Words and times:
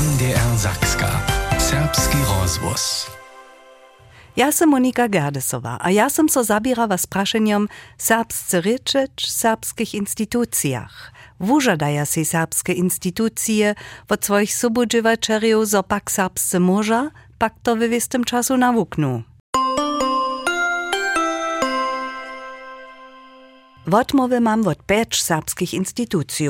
NDR 0.00 0.56
Zakska. 0.56 1.10
Serbski 1.58 2.16
rozvoz. 2.40 3.10
Ja 4.36 4.52
sam 4.52 4.70
Monika 4.70 5.08
Gerdesowa, 5.08 5.78
a 5.80 5.90
ja 5.90 6.10
sam 6.10 6.28
so 6.28 6.44
zabierała 6.44 6.98
z 6.98 7.06
praszeniem 7.06 7.68
serbscy 7.98 8.60
ryczeć 8.60 9.10
w 9.16 9.30
serbskich 9.30 9.94
instytucjach. 9.94 11.12
Wużadaja 11.40 12.06
się 12.06 12.24
serbskie 12.24 12.72
instytucje 12.72 13.74
od 14.08 14.24
swoich 14.24 14.54
subudziewaczeriów, 14.54 15.68
zo 15.68 15.82
pak 15.82 16.10
serbscy 16.10 16.60
morza, 16.60 17.10
pak 17.38 17.54
to 17.62 17.76
wywiestym 17.76 18.24
czasu 18.24 18.56
Wotmowy 23.90 24.40
mam 24.40 24.68
od 24.68 24.82
pięć 24.86 25.22
serbskich 25.22 25.74
instytucji. 25.74 26.48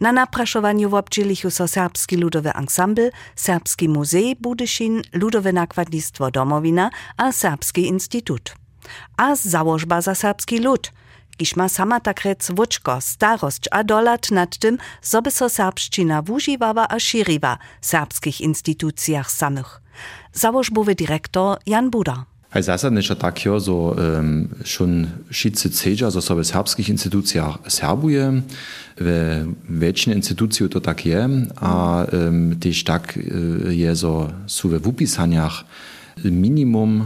Na 0.00 0.12
napraszowaniu 0.12 0.90
w 0.90 0.94
obdzielichu 0.94 1.50
so 1.50 1.68
Serbski 1.68 2.16
Ludowy 2.16 2.52
Ensemble, 2.52 3.10
Serbski 3.36 3.88
Muzej 3.88 4.36
Budyszin, 4.36 5.02
Ludowe 5.12 5.52
Nakładnictwo 5.52 6.30
Domowina 6.30 6.90
a 7.16 7.32
Serbski 7.32 7.86
Instytut. 7.86 8.54
A 9.16 9.36
założba 9.36 10.00
za 10.00 10.14
serbski 10.14 10.58
lud, 10.58 10.92
kiż 11.36 11.56
ma 11.56 11.68
sama 11.68 12.00
tak 12.00 12.20
rec 12.20 12.50
wuczko, 12.50 13.00
starość 13.00 13.68
a 13.70 13.84
dolat 13.84 14.30
nad 14.30 14.58
tym, 14.58 14.78
zoby 15.02 15.30
so 15.30 15.48
serbszczyna 15.48 16.22
wużywała 16.22 16.88
a 16.88 17.00
sziriwa 17.00 17.58
w 17.80 17.86
serbskich 17.86 18.40
instytucjach 18.40 19.30
samych. 19.30 19.80
Założbowy 20.32 20.94
dyrektor 20.94 21.58
Jan 21.66 21.90
Buda. 21.90 22.33
Hej 22.54 22.62
zasadniczo 22.62 23.16
tak 23.16 23.44
jo, 23.44 23.60
so 23.60 23.72
um, 23.72 24.48
schon 24.64 25.06
wszyscy 25.30 25.70
cedza, 25.70 26.10
so 26.10 26.22
sobie 26.22 26.42
w 26.42 26.46
serbskich 26.46 26.88
instytucjach 26.88 27.58
serbuje, 27.68 28.42
w 29.00 29.46
większej 29.68 30.16
instytucji 30.16 30.68
to 30.68 30.80
tak 30.80 31.06
je, 31.06 31.28
a 31.56 32.04
um, 32.12 32.56
też 32.60 32.84
tak 32.84 33.18
uh, 33.18 33.72
je, 33.72 33.96
so 33.96 34.30
su 34.46 34.68
we 34.68 34.78
wupisaniach 34.78 35.64
minimum 36.24 37.04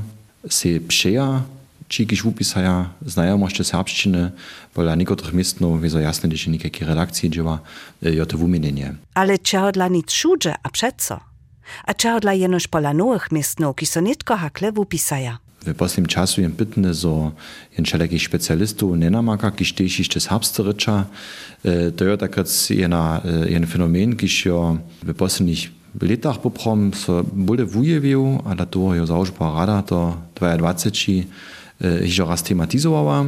se 0.48 0.68
przeja, 0.88 1.42
ci 1.88 2.06
kiż 2.06 2.22
wupisaja 2.22 2.90
znajomości 3.06 3.64
serbszczyny, 3.64 4.30
bo 4.74 4.84
na 4.84 4.94
niektórych 4.94 5.34
miejscach 5.34 5.83
jest 5.83 5.96
jasne, 5.96 6.36
że 6.36 6.50
niejakie 6.50 6.86
redakcje 6.86 7.30
dzieła, 7.30 7.58
jo 8.02 8.27
to 8.27 8.38
wumienienie. 8.38 8.94
Ale 9.14 9.38
czego 9.38 9.72
dla 9.72 9.88
nic 9.88 10.12
szudże, 10.12 10.55
a 10.62 10.70
przeco? 10.70 11.27
A 11.84 11.94
czego 11.94 12.20
dla 12.20 12.34
jenoż 12.34 12.69
pola 12.69 12.94
nowych 12.94 13.33
miejsców, 13.33 13.77
ki 13.77 13.86
so 13.86 14.00
nitko 14.00 14.36
hakle 14.36 14.72
wupisaja? 14.72 15.38
W 15.66 15.74
poslednim 15.74 16.06
czasu 16.06 16.41
jem 16.41 16.52
pytne, 16.52 16.94
so 16.94 17.33
jen 17.77 17.84
wszelakich 17.84 18.22
specjalistów 18.22 18.98
nie 18.98 19.11
namaka, 19.11 19.50
kiż 19.50 19.72
też 19.72 19.98
jeszcze 19.98 20.20
serbscy 20.20 20.62
rycza. 20.62 21.05
E, 21.64 21.91
to 21.91 22.05
jest 22.05 22.20
takrat 22.20 22.70
jena, 22.70 23.20
jen 23.48 23.66
fenomen, 23.66 24.16
kiż 24.16 24.44
jo 24.44 24.78
w 25.02 25.14
poslednich 25.14 25.70
latach 26.00 26.41
poprom 26.41 26.94
so 26.94 27.24
bude 27.33 27.64
wujewił, 27.64 28.42
a 28.44 28.55
da 28.55 28.66
to 28.66 28.94
jo 28.94 29.06
założba 29.06 29.66
rada 29.66 29.83
to 29.83 30.16
22 30.34 31.22
hižo 32.05 32.27
raz 32.27 32.42
tematizowała. 32.42 33.24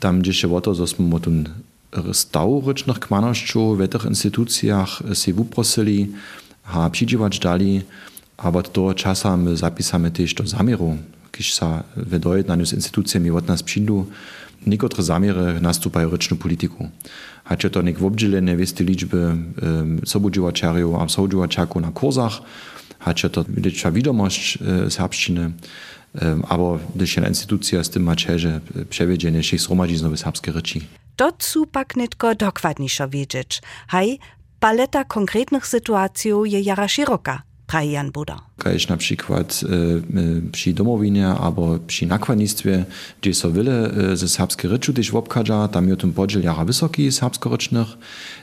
Tam 0.00 0.20
gdzie 0.20 0.32
się 0.32 0.56
o 0.56 0.60
to, 0.60 0.74
że 0.74 0.86
smo 0.86 1.20
ten 1.20 1.48
stał 2.12 2.62
rycznych 2.66 2.98
kmanoszczu 2.98 3.76
w 3.76 3.88
tych 3.88 4.04
instytucjach 4.04 5.02
się 5.12 5.34
a 6.64 6.90
przydziwać 6.90 7.38
dali, 7.38 7.82
a 8.36 8.48
od 8.48 8.72
toho 8.72 8.94
časa 8.94 9.36
my 9.36 9.56
zapisamy 9.56 10.10
też 10.10 10.34
do 10.34 10.46
zamieru, 10.46 10.96
kiż 11.32 11.54
sa 11.54 11.84
w 11.96 12.18
dojednaniu 12.18 12.66
z 12.66 12.72
instytucjami 12.72 13.30
od 13.30 13.48
nas 13.48 13.62
przyjdą, 13.62 14.06
niektóre 14.66 15.02
zamiery 15.02 15.60
nastupają 15.60 16.10
ryczną 16.10 16.36
polityku. 16.36 16.88
Hacie 17.44 17.70
to 17.70 17.82
nek 17.82 17.98
w 17.98 18.04
obdzielenie 18.04 18.56
wiesty 18.56 18.84
liczby 18.84 19.18
um, 19.18 20.00
sobudziwaczariów 20.06 20.94
a 21.00 21.08
sobudziwaczarków 21.08 21.82
na 21.82 21.90
kursach, 21.90 22.42
hacie 22.98 23.30
to 23.30 23.44
widzieć 23.48 23.84
wiadomość 23.92 24.58
serbszczyny, 24.88 25.52
aber 26.48 26.78
gdyż 26.94 27.16
jedna 27.16 27.28
instytucja 27.28 27.84
z 27.84 27.90
tym 27.90 28.02
ma 28.02 28.16
czerze 28.16 28.60
przewiedzenie 28.90 29.42
się 29.42 29.58
zgromadzi 29.58 29.96
znowu 29.96 30.16
serbskie 30.16 30.52
ryczy. 30.52 30.80
To 31.16 31.32
cu 31.38 31.66
pak 31.66 31.96
nitko 31.96 32.34
dokładniejszo 32.34 33.08
wiedzieć. 33.08 33.62
Hej, 33.88 34.18
paleta 34.62 35.04
konkretnych 35.04 35.66
sytuacji 35.66 36.30
je 36.44 36.60
jara 36.60 36.88
szeroka, 36.88 37.42
praje 37.66 37.92
Jan 37.92 38.10
Buda. 38.10 38.40
Kaž 38.58 38.88
na 38.88 38.96
przykład 38.96 39.60
e, 39.64 40.50
przy 40.52 40.72
domowinie 40.72 41.28
albo 41.28 41.78
przy 41.86 42.06
nakładnictwie, 42.06 42.84
gdzie 43.20 43.34
są 43.34 43.52
wiele 43.52 43.90
e, 43.90 44.16
ze 44.16 44.28
serbskie 44.28 44.68
ryczu 44.68 44.92
też 44.92 45.10
wobkadza, 45.10 45.68
tam 45.68 45.88
jest 45.88 46.00
ten 46.00 46.12
podziel 46.12 46.42
jara 46.42 46.64
wysoki 46.64 47.12
serbsko-rycznych, 47.12 47.86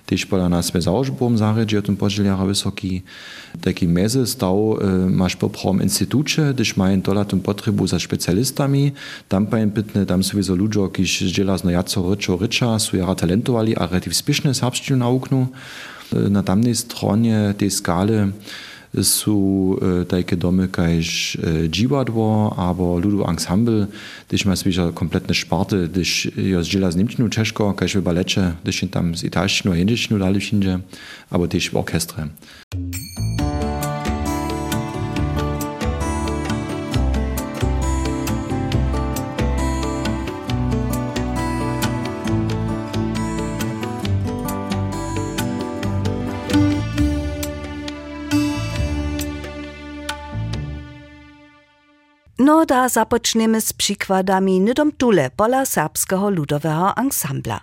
też 0.05 0.25
pola 0.25 0.49
nas 0.49 0.71
bez 0.71 0.83
założbom 0.83 1.37
zare, 1.37 1.65
gdzie 1.65 1.75
jest 1.75 1.85
ten 1.85 1.97
podziel 1.97 2.25
jara 2.25 2.45
wysoki. 2.45 3.01
Taki 3.61 3.87
mezy 3.87 4.27
stał 4.27 4.77
e, 4.81 5.09
masz 5.09 5.35
poprom 5.35 5.81
instytucie, 5.81 6.53
gdyż 6.53 6.77
mają 6.77 7.01
dola 7.01 7.25
tą 7.25 7.39
potrzebę 7.39 7.87
za 7.87 7.99
specjalistami, 7.99 8.91
tam 9.29 9.47
pajem 9.47 9.71
pytne, 9.71 10.05
tam 10.05 10.23
są 10.23 10.37
wiele 10.41 10.55
ludzi, 10.55 10.79
którzy 10.93 11.29
żelazno 11.29 11.71
jaco 11.71 12.09
ryczo 12.09 12.37
rycza, 12.37 12.79
są 12.79 12.97
jara 12.97 13.15
talentowali, 13.15 13.75
a 13.75 13.87
relativ 13.87 14.15
spieszne 14.15 14.53
serbszczynu 14.53 14.99
nauknu. 14.99 15.47
Na 16.29 16.43
tamnej 16.43 16.75
stronie 16.75 17.53
tej 17.57 17.71
skale 17.71 18.31
su 19.03 19.79
e, 20.01 20.05
takie 20.05 20.37
domy 20.37 20.67
kaž 20.67 21.35
e, 21.35 21.69
dziwadło, 21.69 22.55
albo 22.57 22.99
ludu 22.99 23.25
ensemble, 23.29 23.87
gdyż 24.27 24.45
ma 24.45 24.55
sobie 24.55 24.75
kompletne 24.93 25.35
szparty, 25.35 25.87
gdyż 25.91 26.31
jo 26.37 26.63
zdziela 26.63 26.91
z 26.91 26.95
Niemczinu 26.95 27.29
Czeszko, 27.29 27.73
kaž 27.73 27.97
w 27.97 28.01
balecie, 28.01 28.53
gdyż 28.63 28.85
tam 28.91 29.15
z 29.17 29.23
italszczynu 29.23 29.73
a 29.73 29.77
jędycznu 29.77 30.19
dali 30.19 30.39
wszędzie, 30.39 30.79
albo 31.29 31.47
też 31.47 31.69
w 31.69 31.77
orkestrze. 31.77 32.27
No 52.49 52.65
da 52.65 52.89
zapoczniemy 52.89 53.61
z 53.61 53.73
przykładami 53.73 54.59
nydom 54.59 54.91
tule 54.91 55.29
pola 55.35 55.65
serbskiego 55.65 56.29
ludowego 56.29 56.93
ensembla. 56.97 57.59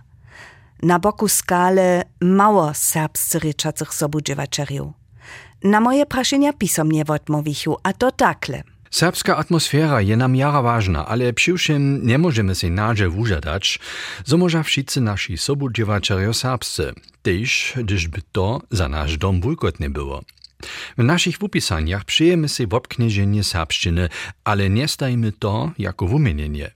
Na 0.82 0.98
boku 0.98 1.28
skale 1.28 2.02
mało 2.20 2.74
serbscy 2.74 3.38
ryczacych 3.38 3.94
sobudziewaczeriów. 3.94 4.92
Na 5.64 5.80
moje 5.80 6.06
praszenia 6.06 6.52
pisomnie 6.52 7.04
odmówichu, 7.08 7.76
a 7.82 7.92
to 7.92 8.12
takle. 8.12 8.62
Serbska 8.90 9.36
atmosfera 9.36 10.00
je 10.00 10.16
nam 10.16 10.36
jara 10.36 10.62
ważna, 10.62 11.06
ale 11.06 11.32
przyłszym 11.32 12.06
nie 12.06 12.18
możemy 12.18 12.54
się 12.54 12.70
nadzie 12.70 13.08
wużadać, 13.08 13.78
zo 14.24 14.36
może 14.36 14.64
wszyscy 14.64 15.00
nasi 15.00 15.38
sobudziewaczerjo 15.38 16.34
serbscy, 16.34 16.92
też 17.22 17.74
gdyż 17.76 18.08
by 18.08 18.22
to 18.32 18.60
za 18.70 18.88
nasz 18.88 19.18
dom 19.18 19.40
wujkotnie 19.40 19.90
było. 19.90 20.22
W 20.98 21.02
naszych 21.02 21.38
wupisaniach 21.38 22.04
przyjemy 22.04 22.48
się 22.48 22.66
w 22.66 22.74
obknieżenie 22.74 23.44
serbszczyny, 23.44 24.08
ale 24.44 24.70
nie 24.70 24.88
stajmy 24.88 25.32
to 25.32 25.70
jako 25.78 26.06
wumienienie. 26.06 26.70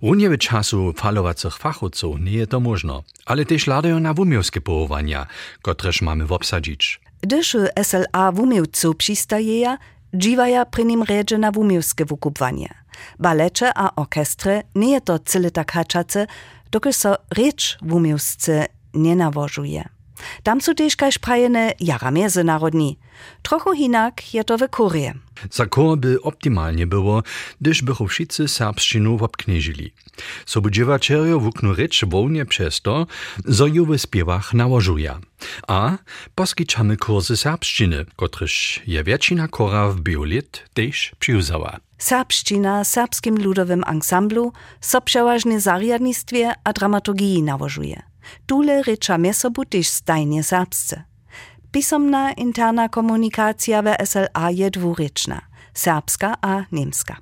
Uniewy 0.00 0.38
czasu 0.38 0.92
falowacych 0.92 1.56
fachowców 1.56 2.20
nie 2.20 2.32
jest 2.32 2.50
to 2.50 2.60
możno, 2.60 3.02
ale 3.26 3.44
też 3.44 3.66
ladają 3.66 4.00
na 4.00 4.14
wumiowskie 4.14 4.60
połowania, 4.60 5.26
któreż 5.62 6.02
mamy 6.02 6.24
obsadzić. 6.28 7.00
Gdyż 7.22 7.56
SLA 7.82 8.32
wumiewcu 8.32 8.94
przystaje, 8.94 9.76
dziwaja 10.14 10.66
przy 10.66 10.84
nim 10.84 11.02
redze 11.02 11.38
na 11.38 11.52
wumiewskie 11.52 12.04
wukupwanie. 12.04 12.74
Balecze 13.18 13.72
a 13.74 13.94
orkestry 13.94 14.62
nie 14.74 14.90
jest 14.90 15.04
to 15.04 15.18
cyle 15.18 15.50
tak 15.50 15.72
haczace, 15.72 16.26
dokąd 16.70 16.96
so 16.96 17.16
rzecz 17.36 17.78
wumiewscy 17.82 18.64
nie 18.94 19.16
nawożuje. 19.16 19.95
Tam 20.42 20.60
są 20.60 20.74
też 20.74 20.96
kaž 20.96 21.18
prajene 21.18 21.72
jara 21.80 22.10
międzynarodni. 22.10 22.98
Trochu 23.42 23.74
hinak 23.74 24.34
je 24.34 24.44
to 24.44 24.58
w. 24.58 25.14
Za 25.50 25.66
kor 25.66 25.98
by 25.98 26.22
optimalnie 26.22 26.86
było, 26.86 27.22
gdyż 27.60 27.82
bychu 27.82 28.08
wszyscy 28.08 28.48
serbszczynu 28.48 29.18
obknieżyli. 29.24 29.92
Sobudziewaczerjo 30.46 31.40
wuknu 31.40 31.74
rycz 31.74 32.04
wolnie 32.04 32.46
przez 32.46 32.80
to, 32.80 33.06
w 33.44 33.98
śpiewach 33.98 34.54
nałożuje. 34.54 35.14
A 35.68 35.98
poskiczamy 36.34 36.96
kursy 36.96 37.36
serbszczyny, 37.36 38.04
kotryż 38.16 38.82
je 38.86 39.04
wiecina 39.04 39.48
kora 39.48 39.88
w 39.88 40.00
biolit 40.00 40.64
też 40.74 41.12
przyuzała. 41.18 41.76
Serbszczyna 41.98 42.84
serbskim 42.84 43.42
ludowym 43.42 43.82
ensemblu 43.86 44.52
so 44.80 45.00
przeważnie 45.00 45.60
zariadnictwie 45.60 46.52
a 46.64 46.72
dramaturgii 46.72 47.42
nałożuje. 47.42 48.02
Tule 48.46 48.82
rycza 48.82 49.18
mesobu 49.18 49.64
też 49.64 49.88
stajnie 49.88 50.44
serbsce. 50.44 51.02
Pisomna 51.72 52.32
interna 52.32 52.88
komunikacja 52.88 53.82
w 53.82 53.86
SLA 54.04 54.50
je 54.50 54.70
dwuryczna, 54.70 55.40
serbska 55.74 56.36
a 56.42 56.64
niemska. 56.72 57.16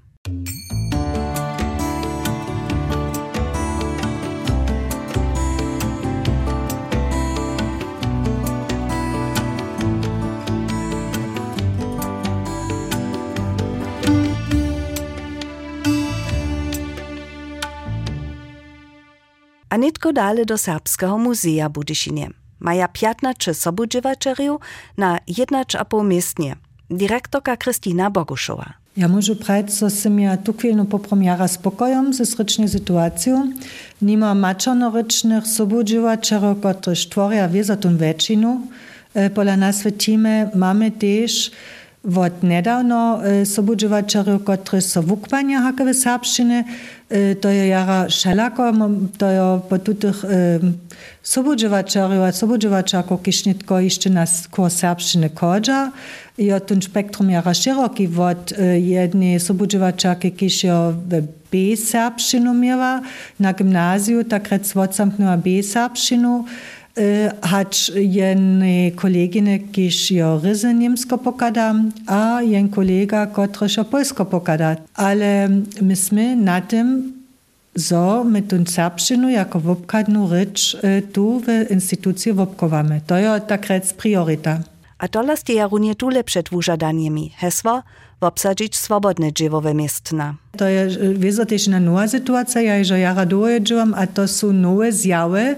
Nitko 19.77 20.13
dale 20.13 20.45
do 20.45 20.59
Serbskiego 20.59 21.19
Muzea 21.19 21.69
Budyšinie. 21.69 22.29
Maja 22.61 22.89
15 22.89 23.55
sobudziewaczeriów 23.55 24.61
na 24.97 25.19
1,5 25.29 26.05
miestnie. 26.05 26.57
Dyrektorka 26.91 27.57
Kristina 27.57 28.11
Boguszowa. 28.11 28.85
Ja 28.95 29.11
môžu 29.11 29.35
prajť, 29.35 29.75
so 29.75 29.91
som 29.91 30.15
ja 30.23 30.39
tu 30.39 30.55
chvíľu 30.55 30.87
poprom 30.87 31.19
jara 31.19 31.51
spokojom 31.51 32.15
ze 32.15 32.23
srečnej 32.23 32.71
situáciu. 32.71 33.51
Nima 33.99 34.31
mačornorečných 34.39 35.43
sobudzivačerov, 35.43 36.63
ktorí 36.63 36.95
tvoria 37.11 37.51
viezatun 37.51 37.99
väčšinu. 37.99 38.71
Pola 39.35 39.59
nás 39.59 39.83
v 39.83 39.99
máme 40.55 40.95
tiež 40.95 41.51
Вот 42.05 42.43
недавно 42.43 43.23
собуджувачарю, 43.45 44.39
котрі 44.39 44.81
совуквання 44.81 45.61
гакове 45.61 45.95
сапщини, 45.95 46.65
то 47.41 47.51
я 47.51 47.65
яра 47.65 48.09
шаляко, 48.09 48.91
то 49.17 49.31
я 49.31 49.61
по 49.69 49.79
тутих 49.79 50.25
собуджувачарю, 51.23 52.21
а 52.21 52.33
собуджувачако 52.33 53.17
кишнітко 53.17 53.81
іще 53.81 54.11
нас 54.11 54.47
ко 54.51 54.71
сапщини 54.71 55.29
коджа, 55.29 55.93
я 56.37 56.61
тун 56.61 56.83
спектрум 56.83 57.31
яра 57.31 57.55
широкий, 57.55 58.07
вот 58.07 58.53
jedni 58.59 59.41
собуджувачаки 59.41 60.31
кишо 60.31 60.95
B-сапщину 61.53 62.55
мєва 62.55 63.03
на 63.39 63.55
гімназію, 63.61 64.25
так 64.25 64.49
рец 64.51 64.75
вот 64.75 64.95
самкнула 64.95 65.37
B-сапщину, 65.37 66.45
B-serbšinu, 66.95 67.33
hać 67.43 67.93
jednej 67.95 68.93
kolegine, 68.93 69.59
kiž 69.59 70.11
jo 70.11 70.41
ryzy 70.45 70.75
niemsko 70.75 71.19
pokada, 71.19 71.75
a 72.07 72.43
jen 72.43 72.69
kolega, 72.69 73.27
kotryż 73.27 73.77
jo 73.77 73.85
polsko 73.85 74.25
pokada. 74.25 74.77
Ale 74.95 75.49
myśmy 75.83 76.37
na 76.37 76.61
tym 76.61 77.13
zo 77.75 78.25
my 78.25 78.43
tun 78.43 78.67
serbšinu 78.67 79.29
jako 79.29 79.61
wopkadnu 79.61 80.29
rycz 80.29 80.77
tu 81.13 81.41
w 81.41 81.71
instytucji 81.71 82.33
wopkowamy. 82.33 83.01
To 83.07 83.17
je 83.17 83.41
takrat 83.41 83.93
priorita. 83.93 84.59
A 84.99 85.09
dolas 85.09 85.43
je 85.49 85.67
runie 85.67 85.95
tule 85.95 86.25
przed 86.25 86.49
wużadaniemi. 86.49 87.33
Hesło 87.37 87.83
obsadzić 88.21 88.77
swobodne 88.77 89.33
dziewowe 89.33 89.75
miestna. 89.75 90.35
To 90.57 90.69
je 90.69 90.89
wiezotycznie 91.15 91.81
nowa 91.81 92.09
sytuacja, 92.09 92.61
ja 92.63 92.85
że 92.85 92.99
ja 92.99 93.15
raduję 93.15 93.61
a 93.97 94.07
to 94.07 94.29
są 94.29 94.53
nowe 94.53 94.93
zjawy, 94.93 95.57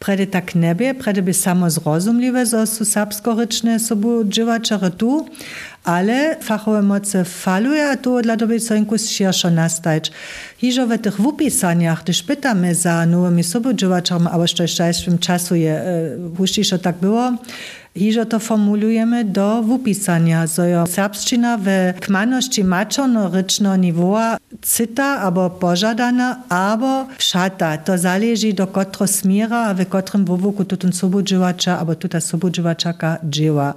Prede 0.00 0.26
tak 0.26 0.54
nebie, 0.54 0.94
prede 0.94 1.22
by 1.22 1.34
samo 1.34 1.70
zrozumliwe, 1.70 2.46
zo 2.46 2.66
su 2.66 2.84
serbskoryczne 2.84 3.78
sobu 3.78 4.24
dživačare 4.24 4.90
tu, 4.90 5.26
ale 5.84 6.36
fachowe 6.42 6.82
moce 6.82 7.24
faluje, 7.24 7.90
a 7.90 7.96
tu 7.96 8.22
dla 8.22 8.36
doby 8.36 8.60
soinku 8.60 8.98
širšo 8.98 9.50
nastajć. 9.50 10.10
Hižo 10.58 10.86
w 10.86 10.98
tych 10.98 11.20
wupisaniach, 11.20 12.02
gdyż 12.04 12.22
pytamy 12.22 12.74
za 12.74 13.06
nowymi 13.06 13.44
sobu 13.44 13.68
albo 14.30 14.46
što 14.46 14.62
jeszcze 14.62 15.10
w 15.10 15.20
czasu 15.20 15.54
je, 15.54 15.72
e, 16.72 16.78
tak 16.78 16.96
było, 16.96 17.36
Hižo 17.96 18.24
to 18.24 18.38
formulujemy 18.38 19.24
do 19.24 19.62
wupisania, 19.62 20.46
zo 20.46 20.64
jo 20.64 20.86
serbština 20.86 21.58
w 21.58 21.66
kmaności 22.00 22.64
mačorno-ryczno 22.64 23.76
nivoa 23.76 24.36
cita 24.62 25.04
albo 25.04 25.50
pożadana, 25.50 26.36
albo 26.48 27.06
wszata. 27.18 27.78
To 27.78 27.98
zależy 27.98 28.52
do 28.52 28.66
kotro 28.66 29.06
smiera, 29.06 29.66
a 29.66 29.74
w 29.74 29.86
kotrym 29.88 30.24
wovuku 30.24 30.64
tutun 30.64 30.92
sobudziwacza, 30.92 31.78
albo 31.78 31.94
tuta 31.94 32.20
sobudziwaczaka 32.20 33.18
dzieła. 33.24 33.74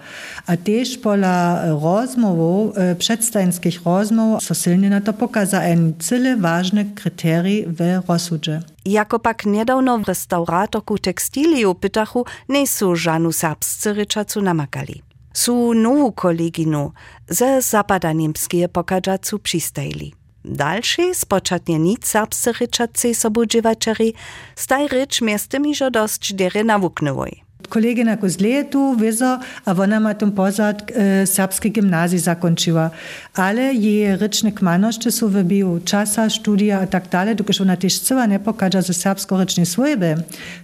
A 0.47 0.57
też 0.57 0.97
pola 0.97 1.65
rozmowów, 1.81 2.75
przedstajenskich 2.97 3.85
rozmów, 3.85 4.43
so 4.43 4.53
silnie 4.53 4.89
na 4.89 5.01
to 5.01 5.13
pokaza 5.13 5.61
en 5.61 5.93
cyle 5.99 6.37
ważny 6.37 6.85
kryterii 6.85 7.65
w 7.67 8.01
rozsudzie. 8.07 8.72
Jako 8.85 9.19
pak 9.19 9.45
niedawno 9.45 9.97
w 9.97 10.03
restauratorku 10.03 10.97
tekstiliu 10.97 11.75
pytachu 11.75 12.25
nie 12.49 12.67
są 12.67 12.95
żanu 12.95 13.31
serbscy 13.31 13.93
ryczacu 13.93 14.41
namakali. 14.41 15.01
Su 15.33 15.73
nową 15.73 16.11
koleginu 16.11 16.91
ze 17.29 17.61
zapada 17.61 18.13
niemskie 18.13 18.69
pokażacu 18.69 19.39
przystajli. 19.39 20.13
Dalszy 20.45 21.15
spoczatnie 21.15 21.79
nic 21.79 22.07
serbscy 22.07 22.51
ryczacy 22.51 23.15
sobudziwaczeri 23.15 24.13
staj 24.55 24.87
rycz 24.87 25.21
miastem 25.21 25.67
iżo 25.67 25.91
dość 25.91 26.33
dery 26.33 26.63
nawuknęłoj. 26.63 27.43
kolegina 27.73 28.17
z 28.21 28.37
letu 28.39 28.95
vezo, 28.99 29.39
a 29.65 29.71
ona 29.73 29.97
ima 29.97 30.13
tam 30.13 30.31
pozad 30.35 30.83
e, 30.91 31.25
srpski 31.25 31.69
gimnazij 31.69 32.19
zakončila. 32.19 32.89
Ale 33.35 33.73
je 33.73 34.17
rečne 34.17 34.51
kmanošče 34.55 35.11
so 35.11 35.27
vebiju 35.27 35.81
časa, 35.85 36.29
študija 36.29 36.79
a 36.79 36.85
tak 36.85 37.09
dalje, 37.11 37.35
dokaj 37.35 37.61
ona 37.61 37.75
tež 37.75 37.99
cela 38.05 38.27
ne 38.29 38.39
pokaže 38.39 38.81
za 38.81 38.93
srpsko 38.93 39.37
rečne 39.41 39.65
svojbe. 39.65 40.15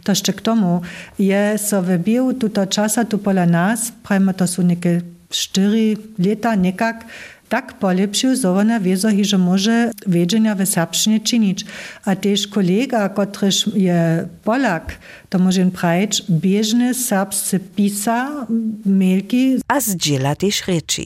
To 0.06 0.16
še 0.16 0.34
k 0.38 0.42
tomu 0.46 0.82
je 1.18 1.58
so 1.58 1.82
vebil 1.82 2.34
tuto 2.38 2.66
časa 2.66 3.04
tu 3.04 3.18
pola 3.18 3.46
nas, 3.46 3.90
prajmo 4.04 4.34
to 4.34 4.48
so 4.48 4.62
neke 4.62 5.02
štiri 5.30 5.98
leta 6.18 6.56
nekak, 6.56 7.06
tak 7.50 7.74
polepšił, 7.74 8.36
zo 8.36 8.56
ona 8.56 8.80
wiezo, 8.80 9.10
że 9.22 9.38
może 9.38 9.92
wiedzienia 10.07 10.56
w 10.56 10.66
serbszczynie 10.66 11.19
czynić. 11.19 11.66
A 12.06 12.16
też 12.16 12.48
kolega, 12.48 13.10
któryż 13.10 13.69
je 13.75 14.28
Polak, 14.44 14.98
to 15.30 15.40
może 15.40 15.66
prajeć 15.66 16.24
bieżne 16.30 16.94
serbscy 16.94 17.60
pisa, 17.60 18.48
mailki. 18.86 19.62
A 19.68 19.80
zdziela 19.80 20.36
też 20.36 20.66
rzeczy. 20.66 21.04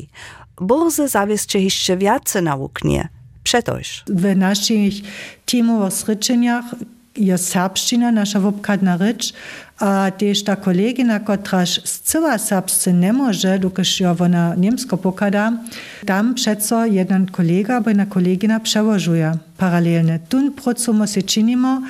Borzy 0.61 1.07
zawieszcze 1.07 1.59
jeszcze 1.59 1.97
więcej 1.97 2.43
nauknie. 2.43 3.09
Przetoż. 3.43 4.03
W 4.07 4.35
naszych 4.35 4.93
teamowych 5.45 5.93
zryczeniach 5.93 6.65
je 7.15 7.37
serbština, 7.37 8.11
naša 8.11 8.39
vopkadna 8.39 8.97
reč, 8.97 9.33
a 9.79 10.09
tež 10.11 10.43
ta 10.47 10.55
kolegina, 10.55 11.19
kotraž 11.19 11.81
zcela 11.83 12.37
serbsce 12.37 12.93
ne 12.93 13.11
može, 13.13 13.57
dokaž 13.57 14.01
jo 14.01 14.15
ona 14.19 14.53
njemsko 14.57 14.97
pokada, 14.97 15.53
tam 16.05 16.33
přeco 16.33 16.85
jeden 16.85 17.25
kolega 17.25 17.79
bo 17.79 17.89
jedna 17.89 18.05
kolegina 18.05 18.59
převožuje 18.59 19.33
paralelne. 19.57 20.19
Tun 20.27 20.53
procumo 20.63 21.07
se 21.07 21.21
činimo, 21.21 21.81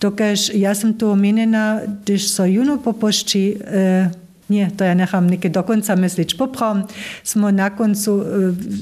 dokaž 0.00 0.50
ja 0.54 0.74
sam 0.74 0.92
tu 0.92 1.10
omenjena, 1.10 1.80
když 2.04 2.28
so 2.28 2.44
juno 2.44 2.78
popošči, 2.78 3.56
eh, 3.64 4.10
nie, 4.50 4.66
to 4.74 4.82
ja 4.82 4.98
nechám 4.98 5.30
niekedy 5.30 5.54
do 5.54 5.62
konca 5.62 5.94
mysliť. 5.94 6.34
Poprom 6.34 6.90
sme 7.22 7.54
na 7.54 7.70
koncu 7.70 8.12
e, 8.18 8.24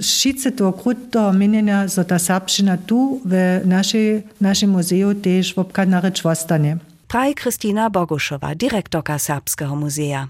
šice 0.01 0.57
toho 0.57 0.73
krutého 0.73 1.31
minenia, 1.37 1.85
zo 1.85 2.03
ta 2.09 2.17
srbština 2.17 2.89
tu 2.89 3.21
v 3.23 3.63
našej, 3.69 4.41
našem 4.41 4.73
muzeu 4.73 5.13
tiež 5.13 5.53
v 5.55 5.63
obkadná 5.63 6.01
reč 6.01 6.25
vostane. 6.25 6.81
Praje 7.09 7.37
Kristina 7.37 7.93
Bogušova, 7.93 8.57
direktorka 8.57 9.21
Srbského 9.21 9.77
muzea. 9.77 10.29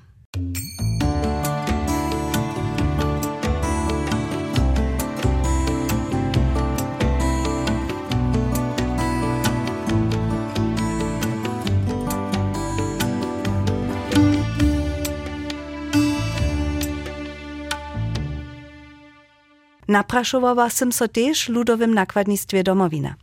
Napraszowała 19.88 20.71
sem 20.71 20.92
so 20.92 21.09
też 21.09 21.49
ludowym 21.49 21.95
nakładnictwie 21.95 22.62
domowina. 22.62 23.14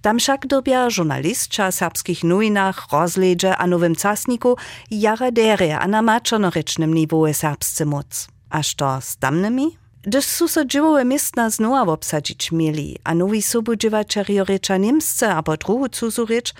Tam 0.00 0.18
však 0.18 0.46
dobia 0.46 0.90
žurnalistka 0.90 1.72
serbskich 1.72 2.24
nowinach, 2.24 2.86
rozledže 2.92 3.56
a 3.56 3.66
nowym 3.66 3.94
casniku 3.94 4.56
jara 4.90 5.30
derie 5.30 5.78
a 5.78 5.86
na 5.86 6.02
mačornorečnym 6.02 6.94
nivoje 6.94 7.34
serbsce 7.34 7.84
moc. 7.84 8.28
Aż 8.50 8.74
to 8.74 9.00
z 9.00 9.16
tamnymi? 9.16 9.76
Gdyż 10.02 10.24
su 10.24 10.48
so 10.48 10.64
dziewowe 10.64 11.04
miestna 11.04 11.48
obsadzić 11.86 12.52
mieli, 12.52 12.98
a 13.04 13.14
nowi 13.14 13.42
sobudziewaczeri 13.42 14.44
rycza 14.44 14.76
niemsce 14.76 15.34
albo 15.34 15.56
druhu 15.56 15.88
cuzu 15.88 16.26
rycz, 16.26 16.54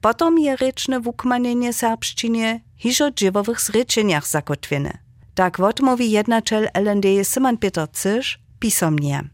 potom 0.00 0.38
je 0.38 0.56
ryczne 0.56 1.00
wukmanienie 1.00 1.72
serbszczynie 1.72 2.60
hižo 2.76 3.10
dziewowych 3.10 3.60
zryczeniach 3.60 4.26
zakotwiene. 4.26 4.98
Tak 5.34 5.60
odmówi 5.60 6.10
jednaczel 6.10 6.68
LND 6.74 7.06
Simon 7.22 7.58
Peter 7.58 7.88
Cysz 7.92 8.41
pisomnie. 8.62 9.24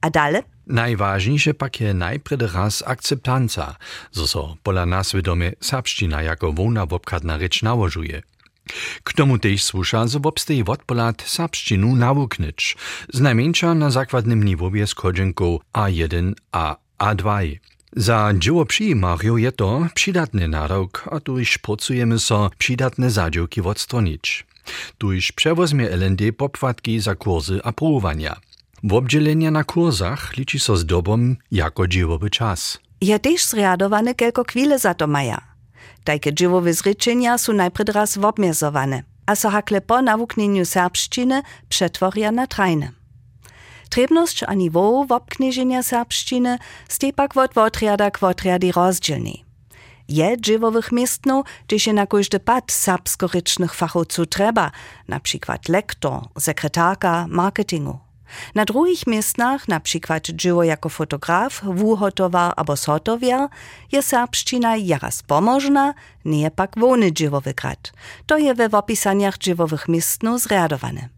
A 0.00 0.10
dalej? 0.10 0.42
Najważniejsze 0.66 1.54
pak 1.54 1.80
je 1.80 1.94
najprede 1.94 2.46
raz 2.46 2.82
akceptanca, 2.86 3.76
zo 4.12 4.26
so 4.26 4.56
pola 4.62 4.86
naswiadomie 4.86 5.52
serbszczyna 5.60 6.22
jako 6.22 6.52
wona 6.52 6.86
wobkadna 6.86 7.38
rzecz 7.38 7.62
nałożuje. 7.62 8.22
K 9.04 9.12
tomu 9.12 9.38
też 9.38 9.62
słusza, 9.62 10.06
że 10.06 10.18
wobstej 10.18 10.64
wodpolat 10.64 11.22
serbszczynu 11.22 11.96
nawuknyć, 11.96 12.76
z 13.12 13.20
najmniejsza 13.20 13.74
na 13.74 13.90
zakładnym 13.90 14.44
niwowie 14.44 14.86
z 14.86 14.94
kodzenką 14.94 15.58
A1 15.72 16.32
a 16.52 16.76
A2. 16.98 17.58
Za 17.96 18.32
dzieło 18.38 18.66
przyjmario 18.66 19.36
je 19.36 19.52
to 19.52 19.86
przydatny 19.94 20.48
narok, 20.48 21.08
a 21.10 21.20
tu 21.20 21.38
już 21.38 21.58
pracujemy 21.58 22.18
so 22.18 22.50
przydatne 22.58 23.10
zadziałki 23.10 23.60
odstronić. 23.60 24.46
Tu 24.98 25.12
już 25.12 25.32
przewozmie 25.32 25.90
LND 25.90 26.22
popłatki 26.36 27.00
za 27.00 27.14
kursy 27.14 27.60
a 27.64 27.72
Wobdzielenia 28.84 29.50
na 29.50 29.64
kursach 29.64 30.36
liczy 30.36 30.58
so 30.58 30.76
z 30.76 30.86
dobom 30.86 31.36
jako 31.50 31.86
dziełowy 31.88 32.30
czas. 32.30 32.78
Je 33.00 33.18
też 33.18 33.44
zriadowane 33.44 34.14
kelko 34.14 34.44
chwile 34.44 34.78
za 34.78 34.94
to 34.94 35.06
maja. 35.06 35.40
Džiwowe 36.32 36.72
zrečenja 36.72 37.38
su 37.38 37.52
najpred 37.52 37.88
raz 37.88 38.16
obmjezowane, 38.16 39.02
a 39.26 39.36
so 39.36 39.50
hakle 39.50 39.80
po 39.80 40.02
nawuknieniu 40.02 40.64
serbszczyny 40.64 41.42
przetworia 41.68 42.32
na 42.32 42.46
trajne. 42.46 42.90
Trebność 43.90 44.42
a 44.42 44.54
niveau 44.54 45.06
wobknieżenia 45.06 45.82
serbszczyny 45.82 46.58
stepak 46.88 47.34
wot 47.34 47.54
wotriada 47.54 48.10
kwotriadi 48.10 48.72
rozdzielni. 48.72 49.44
Je 50.08 50.36
džiwowych 50.36 50.92
miestno, 50.92 51.44
gdzie 51.68 51.80
się 51.80 51.92
na 51.92 52.06
każdy 52.06 52.40
pad 52.40 52.72
serbskorycznych 52.72 53.74
fachowców 53.74 54.28
trzeba, 54.28 54.70
na 55.08 55.20
przykład 55.20 55.68
lektor, 55.68 56.20
sekretarka, 56.38 57.26
marketingu. 57.28 58.09
Na 58.54 58.64
drugich 58.64 59.06
miestnach, 59.06 59.68
na 59.68 59.80
przykład 59.80 60.22
džiwo 60.26 60.62
jako 60.62 60.88
fotograf, 60.88 61.60
wuhotowar 61.64 62.52
albo 62.56 62.76
sotowiar, 62.76 63.48
je 63.92 64.02
serbszczyna 64.02 64.76
jaraz 64.76 65.22
pomożna, 65.22 65.94
nie 66.24 66.50
pak 66.50 66.78
wony 66.78 67.12
džiwowy 67.12 67.54
grad. 67.54 67.92
To 68.26 68.38
je 68.38 68.54
we 68.54 68.68
opisaniach 68.70 69.38
džiwowych 69.38 69.88
miestno 69.88 70.38
zreadowane. 70.38 71.08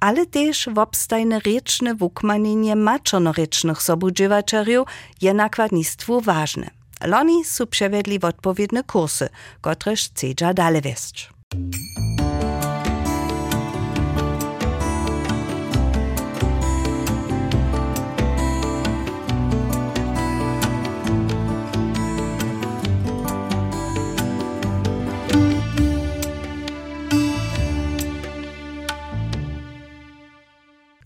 Ale 0.00 0.26
też 0.26 0.68
w 0.74 0.78
obstajne 0.78 1.40
ryczne 1.40 1.94
wukmanienie 1.94 2.76
maczonorycznych 2.76 3.82
sobudżywaczeriów 3.82 4.88
je 5.22 5.34
nakładnictwu 5.34 6.20
ważne. 6.20 6.70
Loni 7.04 7.44
su 7.44 7.66
przewiedli 7.66 8.18
w 8.18 8.24
odpowiednie 8.24 8.82
kursy, 8.82 9.28
kotreż 9.60 10.04
chcedza 10.04 10.54
dalej. 10.54 10.82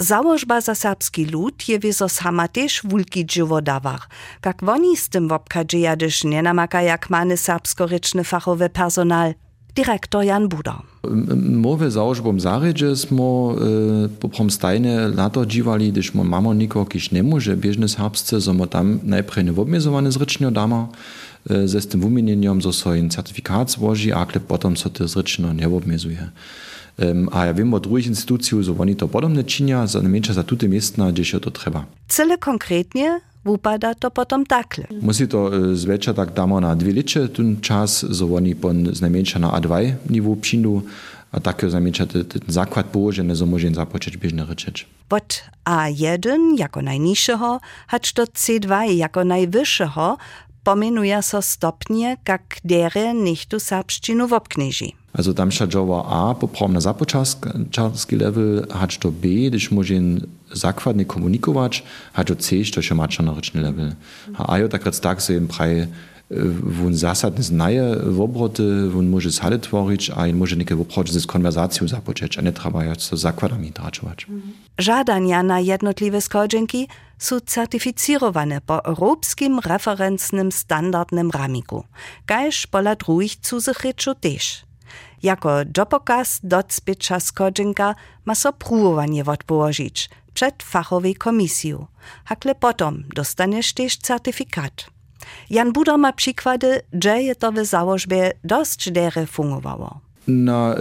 Założba 0.03 0.61
za 0.61 0.75
serbski 0.75 1.27
lud 1.27 1.69
je 1.69 1.79
wieso 1.79 2.09
sama 2.09 2.49
też 2.49 2.81
wulki 2.85 3.27
dżywodawar. 3.27 4.01
Jak 4.47 4.65
woni 4.65 4.97
z 4.97 5.09
tym 5.09 5.29
nie 6.25 6.43
namaka 6.43 6.83
jak 6.83 7.11
many 7.11 7.37
serbskoryczny 7.37 8.25
fachowy 8.25 8.69
personal. 8.69 9.35
Dyrektor 9.75 10.25
Jan 10.25 10.49
Buda. 10.49 10.83
Mowe 11.37 11.91
założbom 11.91 12.41
zaredzie 12.41 12.97
smo 12.97 13.55
e, 14.05 14.09
poprom 14.09 14.51
stajne 14.51 15.09
lato 15.09 15.47
dziwali, 15.47 15.93
gdyż 15.93 16.15
mo 16.15 16.25
mamo 16.25 16.55
niko 16.55 16.87
kiś 16.87 17.11
nie 17.11 17.23
może 17.23 17.57
bieżne 17.57 17.89
serbsce, 17.89 18.41
so 18.41 18.55
mo 18.55 18.67
tam 18.67 18.99
najprej 19.03 19.45
nie 19.45 19.53
wobmiezowane 19.53 20.13
zrycznio 20.13 20.51
dama, 20.51 20.89
e, 21.51 21.69
ze 21.69 21.81
z 21.81 21.87
tym 21.87 22.01
so 22.63 22.73
certyfikat 23.11 23.71
złoży, 23.71 24.15
a 24.15 24.27
potom 24.27 24.77
so 24.77 24.91
to 24.91 25.09
zrycznio 25.09 25.53
nie. 25.53 25.69
A 27.33 27.47
ja 27.47 27.55
wiem 27.55 27.75
o 27.75 27.81
drugich 27.81 28.07
instytucjach, 28.07 28.63
że 28.63 28.75
oni 28.79 28.97
to 28.97 29.09
podobne 29.09 29.45
czynią, 29.45 29.87
za 29.87 30.03
najmniejsze 30.03 30.35
za 30.35 30.43
tuty 30.43 30.69
miejsca, 30.69 31.13
gdzie 31.13 31.25
się 31.25 31.41
to 31.41 31.51
trzeba. 31.51 31.85
Cele 32.09 32.39
konkretnie 32.39 33.21
upada 33.45 33.95
to 33.95 34.11
potom 34.11 34.47
takle. 34.47 34.85
Musi 35.03 35.29
to 35.29 35.57
e, 35.57 35.77
zwietrza 35.77 36.15
tak 36.15 36.33
damo 36.33 36.61
na 36.61 36.77
dwie 36.77 36.93
licze 36.93 37.29
ten 37.29 37.61
czas, 37.61 38.07
że 38.11 38.35
oni 38.35 38.55
pon 38.55 38.95
z 38.95 39.01
najmniejsza 39.01 39.39
na 39.39 39.49
A2 39.49 39.93
niveau 40.11 40.37
przyjdą, 40.37 40.81
a 41.33 41.41
takie 41.41 41.67
najmniejsza 41.67 42.07
ten 42.07 42.25
zakład 42.49 42.87
położony, 42.87 43.37
że 43.37 43.47
może 43.47 43.71
zapocząć 43.75 44.17
bieżne 44.17 44.45
ryczeć. 44.45 44.87
Od 45.11 45.45
A1 45.65 46.59
jako 46.59 46.83
najniższego, 46.83 47.61
hacz 47.87 48.15
do 48.15 48.25
C2 48.25 48.83
jako 48.83 49.25
najwyższego, 49.25 50.19
pomenuje 50.65 51.23
so 51.23 51.43
stopnie, 51.43 52.17
jak 52.29 52.57
dere 52.65 53.15
nichtu 53.15 53.61
serbszczynu 53.61 54.29
wobknieży. 54.29 55.02
Also 55.13 55.33
tam 55.37 55.53
šadžova 55.53 56.09
A 56.09 56.35
poprom 56.35 56.73
na 56.73 56.81
započarski 56.81 58.17
level, 58.17 58.65
hač 58.73 58.97
to 58.97 59.13
B, 59.13 59.53
když 59.53 59.69
môžem 59.69 60.25
zakładnie 60.49 61.05
komunikować, 61.05 61.85
hač 62.17 62.27
to 62.29 62.35
C, 62.35 62.65
što 62.65 62.81
še 62.81 62.97
mača 62.97 63.21
na 63.21 63.37
rečný 63.37 63.61
level. 63.61 63.93
A 64.41 64.57
A 64.57 64.65
jo 64.65 64.69
takrat 64.69 64.97
tak 65.01 65.21
se 65.21 65.37
im 65.37 65.49
praj 65.49 65.89
wun 66.81 66.97
zasadne 66.97 67.43
znaje 67.45 67.97
w 67.97 68.21
obroty, 68.21 68.89
wun 68.89 69.09
może 69.13 69.33
sale 69.33 69.59
tvorić, 69.59 70.11
a 70.17 70.27
in 70.27 70.37
może 70.37 70.57
niekie 70.57 70.75
obroty 70.75 71.21
z 71.21 71.27
konwersacją 71.27 71.89
zapocząć, 71.89 72.39
a 72.39 72.43
nie 72.43 72.53
trwajać 72.53 73.09
to 73.09 73.17
zakładami 73.17 73.73
traczować. 73.73 74.27
Żadania 74.79 75.43
na 75.43 75.61
jednotliwe 75.61 76.21
skodzinki 76.21 76.89
są 77.19 77.41
certyficerowane 77.41 78.61
po 78.61 78.85
europejskim 78.85 79.59
referencnym 79.59 80.53
standardnym 80.53 81.31
ramiku, 81.31 81.85
kajż 82.27 82.67
pola 82.67 82.97
drugich 82.97 83.37
cudzych 83.37 83.81
ryczu 83.81 84.15
też. 84.15 84.72
Jako 85.23 85.65
dopokaz 85.65 86.41
docpěča 86.43 87.21
skodzinka 87.21 87.95
ma 88.25 88.35
so 88.35 88.53
pruwowanie 88.53 89.25
odpołożyć 89.25 90.11
przed 90.35 90.63
fachowej 90.63 91.15
komisją. 91.15 91.87
Hakle 92.25 92.55
potom 92.55 93.03
dostaniesz 93.15 93.73
też 93.73 93.97
certyfikat. 93.97 94.87
Jan 95.51 95.73
Buda 95.73 95.97
ma 95.97 96.13
przykłady, 96.13 96.81
że 97.03 97.23
je 97.23 97.35
to 97.35 97.53
w 97.53 97.65
założbie 97.65 98.33
dość 98.45 98.91
dere 98.91 99.27
fungowało. 99.27 100.01
Na 100.29 100.75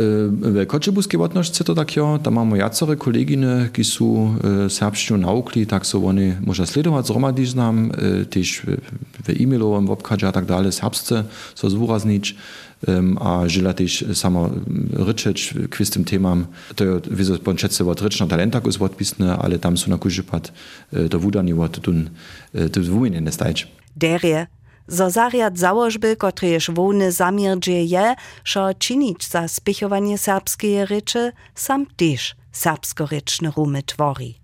e, 0.62 0.66
Koczebuskiej 0.66 1.20
łatności 1.20 1.64
to 1.64 1.76
tak 1.76 1.96
jo, 1.96 2.20
tam 2.24 2.34
mamy 2.34 2.58
jacore 2.58 2.96
koleginy, 2.96 3.70
ki 3.74 3.84
są 3.84 4.36
e, 4.66 4.70
serbszczą 4.70 5.18
naukli, 5.18 5.68
tak 5.68 5.86
so 5.86 6.06
oni 6.06 6.34
może 6.42 6.68
sledować 6.68 7.08
zromadić 7.08 7.54
nam, 7.54 7.92
e, 8.22 8.26
też 8.26 8.62
w 9.24 9.30
e-mailowym 9.30 9.88
wobkadzie 9.88 10.28
a 10.28 10.32
tak 10.32 10.46
dalej, 10.46 10.72
serbsce 10.72 11.24
a 13.20 13.48
žela 13.48 13.74
też 13.74 14.06
samo 14.14 14.50
ryczeć 14.94 15.54
kwis 15.70 15.90
tym 15.90 16.06
temam, 16.06 16.46
to 16.76 16.84
je 16.84 17.02
wizo 17.12 17.40
ponczece 17.40 17.90
od 17.90 18.02
ryczna 18.02 18.28
talenta 18.28 18.62
kus 18.62 18.82
odpisne, 18.82 19.38
ale 19.38 19.60
tam 19.60 19.78
są 19.78 19.90
na 19.90 19.98
kużypad 19.98 20.52
do 21.10 21.20
wudani 21.20 21.54
od 21.54 21.80
tun, 21.82 22.10
to 22.72 22.82
wumienie 22.82 23.22
nie 23.22 23.32
stajć. 23.32 23.68
Derie 23.96 24.48
zo 24.88 25.10
zariad 25.10 25.58
założby, 25.58 26.16
kotreż 26.16 26.72
wony 26.72 27.12
zamierdzie 27.12 27.84
je, 27.84 28.16
że 28.46 28.74
czynić 28.80 29.30
za 29.30 29.48
spichowanie 29.48 30.18
serbskie 30.18 30.86
ryczy, 30.86 31.32
sam 31.56 31.86
też 31.96 32.36
serbskoryczne 32.52 33.52
rumy 33.58 33.84
twori. 33.84 34.36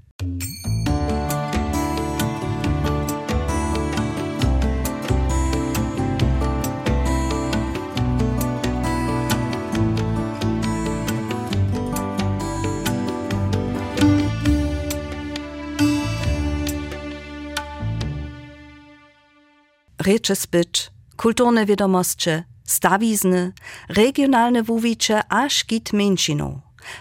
Reče 20.07 20.35
spyć, 20.35 20.91
kulturne 21.17 21.65
wiadomości, 21.65 22.29
stawizny, 22.63 23.53
regionalne 23.89 24.63
wuwicze 24.63 25.21
a 25.29 25.49
szkit 25.49 25.93
mężczyzn. 25.93 26.43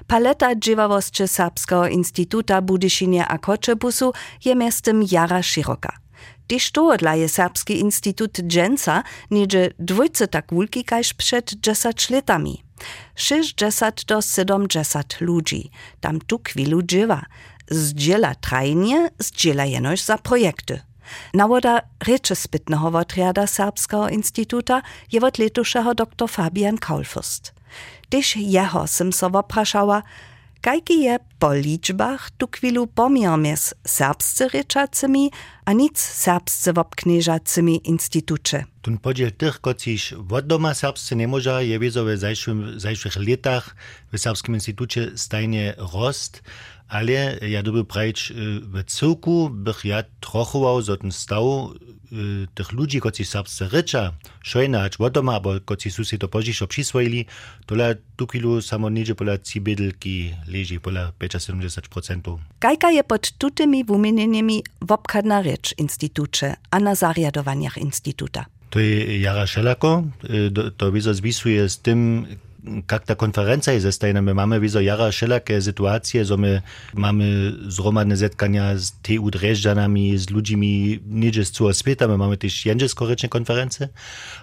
Paleta 0.07 0.55
dziewawości 0.57 1.29
Serbskiego 1.29 1.89
Instytuta 1.89 2.63
Budyszynia 2.63 3.29
a 3.29 3.39
Koczebusu 3.39 4.13
je 4.45 4.55
miastem 4.57 5.03
jara 5.11 5.43
szeroka. 5.43 5.93
Tyż 6.47 6.71
to 6.71 6.97
dla 6.97 7.15
je 7.15 7.29
Serbski 7.29 7.81
Instytut 7.81 8.39
Dżęca 8.41 9.03
niedzie 9.31 9.71
dwójce 9.79 10.29
tak 10.29 10.47
wulki 10.53 10.85
kajż 10.85 11.15
przed 11.15 11.55
10 11.55 12.11
latami. 12.11 12.63
60 13.15 14.05
do 14.05 14.23
70 14.23 15.21
ludzi, 15.21 15.71
tam 16.01 16.19
tu 16.21 16.39
kwilu 16.39 16.83
dziewa. 16.83 17.23
Zdziela 17.71 18.35
trajnie, 18.35 19.11
zdziela 19.19 19.65
jenoś 19.65 20.03
za 20.03 20.19
projekty. 20.19 20.86
Nawoda 21.35 21.81
rečespitného 22.07 22.91
votriada 22.91 23.47
Serbskiego 23.47 24.09
Instytuta 24.09 24.83
je 25.13 25.21
od 25.21 25.39
letušeho 25.39 25.95
dr. 25.95 26.29
Fabian 26.29 26.77
Kaulfürst. 26.77 27.57
Tyž 28.09 28.37
jeho 28.37 28.87
jsem 28.87 29.13
so 29.13 29.27
oprašała, 29.27 30.03
kajki 30.61 31.03
je 31.03 31.19
po 31.39 31.53
liczbach 31.53 32.31
tu 32.39 32.47
chwilu 32.47 32.87
pomiar 32.87 33.39
między 33.39 33.75
serbscy 33.87 34.49
ryczacymi 34.49 35.31
a 35.65 35.73
nic 35.73 35.99
serbscy 35.99 36.73
wobknieżacymi 36.73 37.89
instytucie. 37.89 38.65
Ten 38.83 38.99
podziel 38.99 39.33
tych, 39.33 39.61
kociś 39.61 40.13
od 40.13 40.47
doma 40.47 40.75
serbscy 40.75 41.17
nie 41.17 41.29
może, 41.29 41.67
je 41.67 41.79
wiezo 41.79 42.05
w 42.05 42.09
zajszłych 42.77 43.17
latach 43.17 43.77
w 44.13 44.19
Serbskim 44.19 44.55
Instytucie 44.55 45.11
stajnie 45.17 45.75
rost, 45.93 46.43
ale 46.89 47.39
ja 47.49 47.63
doby 47.63 47.85
prajć 47.85 48.33
w 48.63 48.85
cyłku 48.87 49.51
bych 49.51 49.85
ja 49.85 50.03
trochował 50.21 50.83
za 50.83 50.97
ten 50.97 51.13
stał 51.13 51.75
tych 52.55 52.73
ludzi, 52.73 53.01
koci 53.01 53.25
serbscy 53.25 53.69
rycza, 53.69 54.13
szojna, 54.43 54.83
acz 54.83 54.99
wodoma, 54.99 55.35
albo 55.35 55.61
koci 55.65 55.91
susi 55.91 56.19
to 56.19 56.29
pożišo 56.29 56.67
przyswoili, 56.67 57.27
tola 57.67 57.85
tu 58.17 58.27
kilu 58.27 58.63
samo 58.63 58.91
niedzie 58.91 59.15
pola 59.15 59.39
cibiedelki 59.39 60.35
leży 60.49 60.81
pola 60.81 61.13
75%. 61.19 62.39
Kajka 62.59 62.91
je 62.91 63.05
pod 63.05 63.33
tutymi 63.33 63.85
wumienieniami 63.85 64.63
wobkadna 64.81 65.43
rzecz 65.43 65.75
instytucie, 65.79 66.57
a 66.71 66.81
na 66.81 66.95
zariadowaniach 66.95 67.79
instytuta. 67.79 68.47
To 68.71 68.81
je 68.81 69.21
Jara 69.21 69.47
Šelako, 69.47 70.03
to 70.77 70.93
wizo 70.93 71.15
zwisuje 71.15 71.69
z 71.69 71.79
tym, 71.79 72.27
ta 73.07 73.15
konferencja 73.15 73.73
jest 73.73 73.83
zestajna. 73.83 74.23
My 74.23 74.35
mamy 74.35 74.61
wizo 74.61 74.81
Jara 74.81 75.11
wszelakie 75.11 75.63
sytuacje, 75.63 76.25
że 76.25 76.37
my 76.37 76.63
mamy 76.95 77.53
zromadne 77.69 78.17
zetkania 78.17 78.77
z 78.77 78.93
TU 79.03 79.31
Dreżdżanami, 79.31 80.19
z 80.19 80.31
ludźmi 80.31 81.01
nie 81.07 81.45
z 81.45 81.51
całego 81.51 81.75
świata, 81.75 82.09
my 82.09 82.19
mamy 82.19 82.37
też 82.37 82.67
jędrze 82.67 82.89
skoryczne 82.89 83.29
konferencje, 83.29 83.89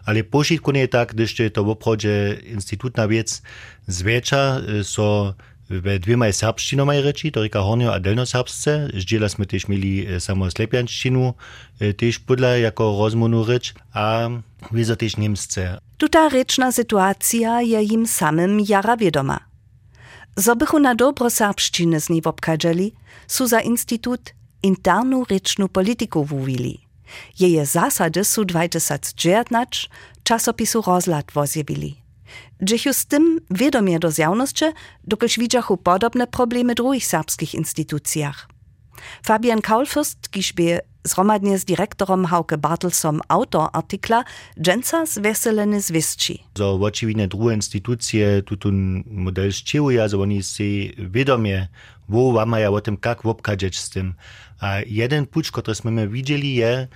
ale 0.06 0.24
pośrodku 0.24 0.72
nie 0.72 0.88
tak, 0.88 1.14
gdyż 1.14 1.36
to 1.54 1.64
w 1.64 1.70
obchodzie 1.70 2.38
Instytut 2.46 2.98
na 2.98 3.08
wiec 3.08 3.42
zwiecza, 3.88 4.62
so 4.84 5.34
we 5.82 6.00
dvěma 6.00 6.32
serbštinoma 6.32 6.94
reči, 7.02 7.32
to 7.32 7.44
říká 7.44 7.60
hornio 7.60 7.92
a 7.92 8.00
delnoserbsce. 8.00 8.92
Zdieľa 8.94 9.30
sme 9.30 9.46
tiež 9.46 9.72
mieli 9.72 10.20
samo 10.20 10.52
slepianštinu, 10.52 11.34
tiež 11.80 12.28
podľa 12.28 12.70
jako 12.70 13.00
rozmonu 13.00 13.46
reč 13.48 13.74
a 13.94 14.30
wiedzą 14.72 14.96
też 14.96 15.18
Niemsce. 15.18 15.80
Tuta 15.98 16.30
ryczna 16.30 16.72
sytuacja 16.72 17.62
je 17.62 17.82
im 17.84 18.08
samym 18.08 18.60
jara 18.60 18.98
wiadoma. 18.98 19.40
Zobychu 20.36 20.80
na 20.80 20.96
dobro 20.96 21.30
serbszczyny 21.30 22.00
z 22.02 22.10
niej 22.10 22.22
obkadzeli, 22.26 22.94
su 23.28 23.48
za 23.48 23.62
Instytut 23.62 24.34
internu 24.64 25.24
rycznu 25.24 25.70
polityku 25.70 26.26
wuwili. 26.26 26.80
Jeje 27.40 27.66
zasady 27.66 28.26
su 28.26 28.46
2019 28.46 29.90
czasopisu 30.24 30.82
Rozlat 30.82 31.32
wozjewili. 31.32 32.03
Dżechu 32.64 32.94
z 32.94 33.06
tym 33.06 33.40
wiadomie 33.52 34.00
do 34.00 34.12
zjawności, 34.12 34.66
dokąd 35.04 35.32
widzachu 35.40 35.78
podobne 35.78 36.28
problemy 36.28 36.76
drugich 36.76 37.06
serbskich 37.06 37.54
instytucjach. 37.54 38.48
Fabian 39.26 39.62
Kaulfürst, 39.62 40.30
kiż 40.32 40.54
zhromadnie 41.04 41.58
z 41.58 41.66
dyrektorem 41.66 42.26
Hauke 42.26 42.58
Bartelsom 42.58 43.22
autor 43.28 43.70
artikla 43.74 44.24
Dżęca 44.62 45.06
zweseleny 45.06 45.82
zwisci. 45.82 46.44
So 46.58 46.80
oczywiście 46.82 47.28
drugie 47.28 47.56
instytucje 47.56 48.42
tutun 48.42 49.04
model 49.08 49.52
szczyłuja, 49.52 50.08
że 50.08 50.18
oni 50.18 50.44
się 50.44 50.64
wiadomie 50.98 51.68
wo 52.10 52.32
wamaja 52.32 52.72
o 52.72 52.82
tym, 52.82 52.98
jak 53.06 53.24
wobkadzeć 53.24 53.80
z 53.80 53.90
tym. 53.90 54.14
A 54.60 54.80
jeden 54.88 55.26
pucz, 55.26 55.52
który 55.52 56.08
widzieli, 56.08 56.56
je 56.56 56.68
e, 56.68 56.88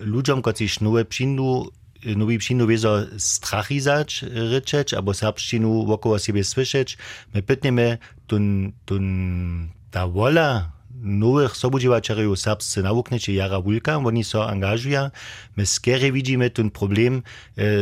ludziom, 0.00 0.42
którzy 0.42 0.84
nowe 0.84 1.04
przyjdą, 1.04 1.64
nowi 2.04 2.38
przyjdą 2.38 2.66
wiezo 2.66 2.98
strachizać 3.18 4.24
ryczeć, 4.32 4.94
albo 4.94 5.14
serbszczynu 5.14 5.86
wokoło 5.86 6.18
siebie 6.18 6.44
słyszeć. 6.44 6.98
My 7.34 7.42
pytniemy, 7.42 7.98
tun, 8.26 8.72
tun 8.84 9.68
ta 9.90 10.06
wola 10.06 10.72
nowych 11.02 11.56
sobudziwaczerów 11.56 12.38
serbscy 12.38 12.82
nauknecie 12.82 13.34
jara 13.34 13.60
wulka, 13.60 13.96
oni 13.96 14.24
so 14.24 14.48
angażują. 14.48 15.10
My 15.56 15.66
skiery 15.66 16.12
widzimy 16.12 16.50
ten 16.50 16.70
problem, 16.70 17.22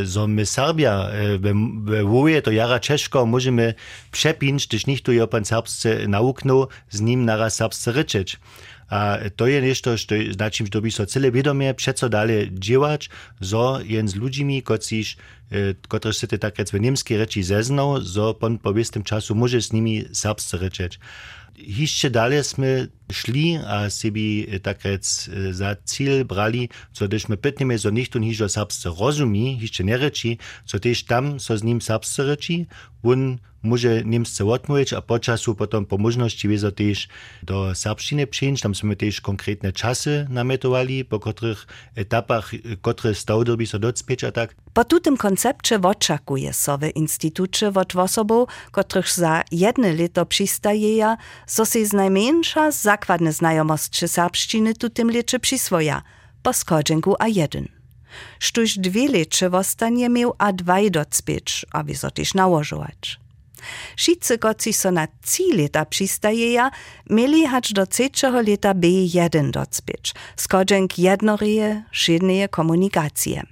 że 0.03 0.27
my 0.27 0.45
Serbia 0.45 1.09
we 1.39 2.03
woje 2.03 2.41
to 2.41 2.51
jara 2.51 2.79
Czeszko 2.79 3.25
możemy 3.25 3.73
przepiąć, 4.11 4.67
gdyż 4.67 4.85
nikt 4.85 5.05
tu 5.05 5.11
pan 5.27 5.45
serbscy 5.45 6.07
nauknął, 6.07 6.67
z 6.89 7.01
nim 7.01 7.25
naraz 7.25 7.55
serbscy 7.55 7.91
ryczeć. 7.91 8.39
A 8.89 9.17
to 9.35 9.45
je 9.45 9.61
nešto, 9.61 9.97
što, 9.97 10.15
na 10.39 10.49
čím 10.49 10.67
by 10.81 10.91
so 10.91 11.05
celé 11.05 11.31
vědomě 11.31 11.73
přeco 11.73 12.07
dále 12.07 12.45
dělat, 12.45 13.01
zo 13.41 13.79
jen 13.83 14.07
s 14.07 14.15
ľuďmi, 14.15 14.61
kociž, 14.61 15.17
kotrež 15.87 16.17
se 16.17 16.27
tak 16.27 16.59
rec 16.59 16.73
v 16.73 16.79
zo 17.99 18.33
pon 18.33 18.57
po 18.57 18.73
věstém 18.73 19.03
času 19.03 19.35
může 19.35 19.61
s 19.61 19.71
nimi 19.71 20.05
serbsce 20.13 20.57
rečeć. 20.57 20.99
Dalej 22.09 22.43
sme 22.43 22.87
szli, 23.11 23.57
a 23.67 23.89
sebi 23.89 24.47
tak 24.61 24.85
rec 24.85 25.29
za 25.51 25.75
cíl 25.85 26.25
brali, 26.25 26.69
co 26.93 27.07
když 27.07 27.27
my 27.27 27.37
pytneme, 27.37 27.77
so 27.79 27.89
hižo 28.19 28.49
serbsce 28.49 28.89
rozumí, 28.99 29.57
jeszcze 29.61 29.83
nie 29.83 29.97
reči, 29.97 30.37
co 30.65 30.77
tam 31.07 31.39
so 31.39 31.57
z 31.57 31.63
nim 31.63 31.81
serbsce 31.81 32.23
reči, 32.23 32.67
on 33.03 33.39
może 33.63 34.03
Niemcy 34.03 34.45
odmówić, 34.45 34.93
a 34.93 35.01
po 35.01 35.19
czasu 35.19 35.55
potem 35.55 35.85
po 35.85 35.97
możności 35.97 36.47
wiezo 36.47 36.71
też 36.71 37.07
do 37.43 37.75
serbszczyny 37.75 38.27
przyjąć. 38.27 38.61
Tam 38.61 38.75
jsme 38.75 38.95
też 38.95 39.21
konkretne 39.21 39.71
czasy 39.73 40.27
nametowali, 40.29 41.05
po 41.05 41.19
których 41.19 41.67
etapach, 41.95 42.51
które 42.81 43.15
stał 43.15 43.43
by 43.43 43.67
so 43.67 43.79
docpieć, 43.79 44.23
a 44.23 44.31
tak. 44.31 44.55
Po 44.73 44.85
tutym 44.85 45.17
koncepcie 45.17 45.79
oczekuje 45.81 46.53
so 46.53 46.77
w 46.77 46.95
instytucie 46.95 47.67
od 47.67 47.95
osobów, 47.95 48.49
których 48.71 49.11
za 49.11 49.43
jedne 49.51 49.93
lito 49.93 50.25
przystajeja, 50.25 51.17
so 51.47 51.65
się 51.65 51.85
z 51.85 51.93
najmniejsza 51.93 52.71
zakładne 52.99 53.33
znajomości 53.33 54.07
serbszczyny 54.07 54.73
tutym 54.73 55.09
lecze 55.09 55.39
przyswoja, 55.39 56.01
po 56.43 56.53
skodzenku 56.53 57.15
a 57.19 57.27
jeden. 57.27 57.67
Sztuś 58.39 58.77
dwie 58.77 59.07
lecze 59.07 59.49
wostanie 59.49 60.09
miał 60.09 60.33
a 60.37 60.53
dwaj 60.53 60.91
docpieć, 60.91 61.65
aby 61.71 61.95
so 61.95 62.11
też 62.11 62.33
nałożować. 62.33 63.19
Wszyscy, 63.97 64.37
koci 64.37 64.73
so 64.73 64.91
na 64.91 65.07
trzy 65.21 65.43
lata 65.53 65.85
przystajeja, 65.85 66.71
mieli 67.09 67.47
hać 67.47 67.73
do 67.73 67.87
trzeciego 67.87 68.41
lata 68.41 68.73
B1 68.73 69.51
docpieć, 69.51 70.13
skodzenk 70.35 70.99
jednoreje, 70.99 71.83
szedneje 71.91 72.47
komunikacje. 72.47 73.43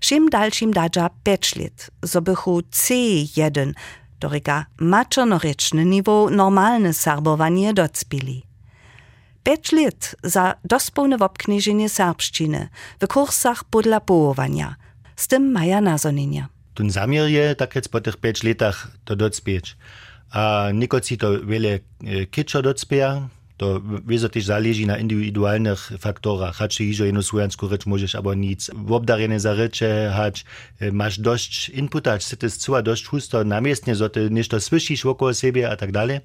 Všim 0.00 0.28
dalším 0.28 0.72
dadža 0.72 1.10
5 1.24 1.56
let, 1.56 1.90
zo 2.02 2.20
bychu 2.20 2.60
C1, 2.72 3.72
dorika 4.20 4.68
mačernorečne 4.76 5.84
nivo 5.84 6.28
normalne 6.28 6.92
serbovanie 6.92 7.72
docpili. 7.72 8.49
5 9.42 9.72
let 9.72 10.16
za 10.22 10.54
dospolne 10.64 11.18
wobknieżenie 11.18 11.88
serbszczyny 11.88 12.68
w 13.00 13.06
kursach 13.06 13.64
podla 13.64 14.00
połowania. 14.00 14.76
Z 15.16 15.28
tym 15.28 15.52
maja 15.52 15.80
nazonienia. 15.80 16.48
Ten 16.74 16.90
zamiar 16.90 17.28
je 17.28 17.54
tak 17.54 17.74
jetzt 17.74 17.88
po 17.88 18.00
tych 18.00 18.16
5 18.16 18.42
latach 18.42 18.88
to 19.04 19.16
docpieć. 19.16 19.76
A 20.30 20.68
nikoci 20.74 21.18
to 21.18 21.44
wiele 21.44 21.78
kiczo 22.30 22.62
docpieja, 22.62 23.28
to 23.56 23.80
wiedzą 24.06 24.28
też 24.28 24.44
zależy 24.44 24.86
na 24.86 24.98
indywidualnych 24.98 25.90
faktorach. 25.98 26.56
Hać 26.56 26.76
hiżo 26.76 27.04
jedną 27.04 27.22
słowianską 27.22 27.68
rzecz 27.68 27.86
możesz 27.86 28.14
albo 28.14 28.34
nic. 28.34 28.70
W 28.74 28.92
za 29.36 29.54
rzecze 29.54 30.12
hać, 30.16 30.44
masz 30.92 31.18
dość 31.18 31.68
inputać, 31.68 32.28
ty 32.28 32.46
jest 32.46 32.62
cała 32.62 32.82
dość 32.82 33.06
chusto 33.06 33.44
namiestnie, 33.44 33.94
że 33.96 34.10
ty 34.10 34.30
nešto 34.30 34.60
słyszysz 34.60 35.04
wokoło 35.04 35.34
siebie 35.34 35.70
a 35.70 35.76
tak 35.76 35.92
dalej. 35.92 36.20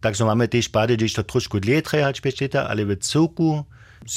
Tak 0.00 0.16
so 0.16 0.26
mamy 0.26 0.48
też 0.48 0.68
pady, 0.68 0.96
gdzieś 0.96 1.12
to 1.12 1.24
troszkę 1.24 1.60
dlje 1.60 1.82
trwać 1.82 2.20
5 2.20 2.40
lata, 2.40 2.68
ale 2.68 2.86
w 2.86 2.96
cyłku, 2.98 3.64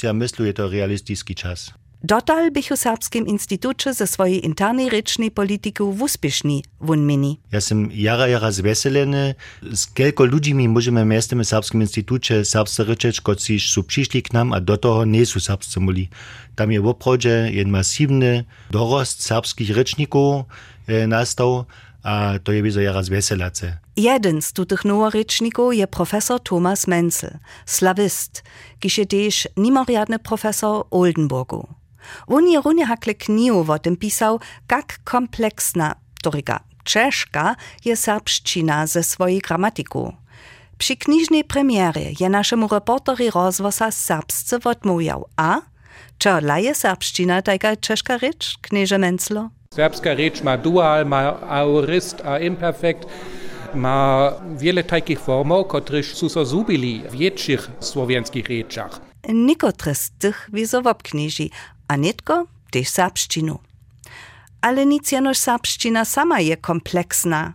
ja 0.02 0.12
myślę, 0.12 0.52
to 0.52 0.68
realistyczny 0.68 1.34
czas. 1.34 1.74
Dotal 2.06 2.50
bych 2.50 2.70
u 2.70 2.76
Serbskim 2.76 3.26
Instytucie 3.26 3.94
ze 3.94 4.06
swojej 4.06 4.44
internej 4.44 4.90
rycznej 4.90 5.30
polityku 5.30 5.96
uspieszni 6.00 6.64
wunmini. 6.80 7.40
Ja 7.52 7.56
jestem 7.56 7.88
jara 7.92 8.28
jara 8.28 8.52
zveseleny. 8.52 9.34
Z 9.72 9.86
kilku 9.86 10.24
ludźmi 10.24 10.68
możemy 10.68 11.04
miestem 11.04 11.44
w 11.44 11.48
Serbskim 11.48 11.80
Instytucie 11.80 12.44
serbsce 12.44 12.84
ryczeć, 12.84 13.20
którzy 13.20 13.60
są 13.60 13.82
przyszli 13.82 14.22
k 14.22 14.32
nam, 14.32 14.52
a 14.52 14.60
do 14.60 14.76
toho 14.76 15.04
nie 15.04 15.26
są 15.26 15.40
serbscy 15.40 15.80
muli. 15.80 16.08
Tam 16.56 16.72
je 16.72 16.80
w 16.80 16.86
obchodzie 16.86 17.50
jeden 17.52 17.72
masywny 17.72 18.44
dorost 18.70 19.22
serbskich 19.22 19.70
ryczników 19.70 20.44
e, 20.86 21.06
nastał, 21.06 21.64
a 22.04 22.32
to 22.44 22.52
je 22.52 22.62
wizo 22.62 22.80
jara 22.80 23.02
zveselace. 23.02 23.78
Jeden 23.96 24.42
z 24.42 24.52
tutych 24.52 24.84
noworyczników 24.84 25.74
je 25.74 25.86
profesor 25.86 26.40
Thomas 26.40 26.86
Menzel, 26.86 27.38
slawist, 27.66 28.42
kiż 28.80 28.98
je 28.98 29.06
też 29.06 29.48
nimoriadny 29.56 30.18
profesor 30.18 30.84
Oldenburgu. 30.90 31.66
On 32.26 32.48
je 32.48 32.60
runie 32.60 32.86
hakle 32.86 33.14
kniju 33.14 33.64
o 33.72 33.78
tym 33.78 33.96
pisał, 33.96 34.40
jak 34.70 34.98
kompleksna, 35.04 35.94
toryka 36.22 36.60
czeszka 36.84 37.56
je 37.84 37.96
serbszczyna 37.96 38.86
ze 38.86 39.02
swojej 39.02 39.40
gramatyku. 39.40 40.12
Przy 40.78 40.96
kniżnej 40.96 41.44
premierze 41.44 42.00
je 42.20 42.28
naszemu 42.28 42.68
reportery 42.68 43.30
rozwosa 43.30 43.90
serbsce 43.90 44.58
odmówiał, 44.64 45.24
a? 45.36 45.60
Čo 46.18 46.40
laje 46.40 46.74
serbszczyna 46.74 47.42
taka 47.42 47.76
czeszka 47.76 48.18
rycz, 48.18 48.58
knieże 48.62 48.98
Menclo? 48.98 49.50
Serbska 49.74 50.14
rycz 50.14 50.42
ma 50.42 50.56
dual, 50.56 51.06
ma 51.06 51.40
aorist, 51.40 52.22
a 52.24 52.38
imperfekt, 52.38 53.08
ma 53.74 54.32
wiele 54.56 54.84
takich 54.84 55.20
formów, 55.20 55.66
które 55.68 56.02
są 56.02 56.44
zubili 56.44 57.02
w 57.10 57.12
większych 57.12 57.70
słowiańskich 57.80 58.48
ryczach. 58.48 59.00
Niekotry 59.28 59.94
z 59.94 60.10
tych 60.10 60.50
wizo 60.52 60.82
w 60.82 60.86
a 61.88 61.96
netko 61.96 62.46
też 62.70 62.88
serbszczynu. 62.88 63.58
Ale 64.60 64.86
nic 64.86 65.12
jenoż 65.12 65.38
serbszczyna 65.38 66.04
sama 66.04 66.40
je 66.40 66.56
kompleksna. 66.56 67.52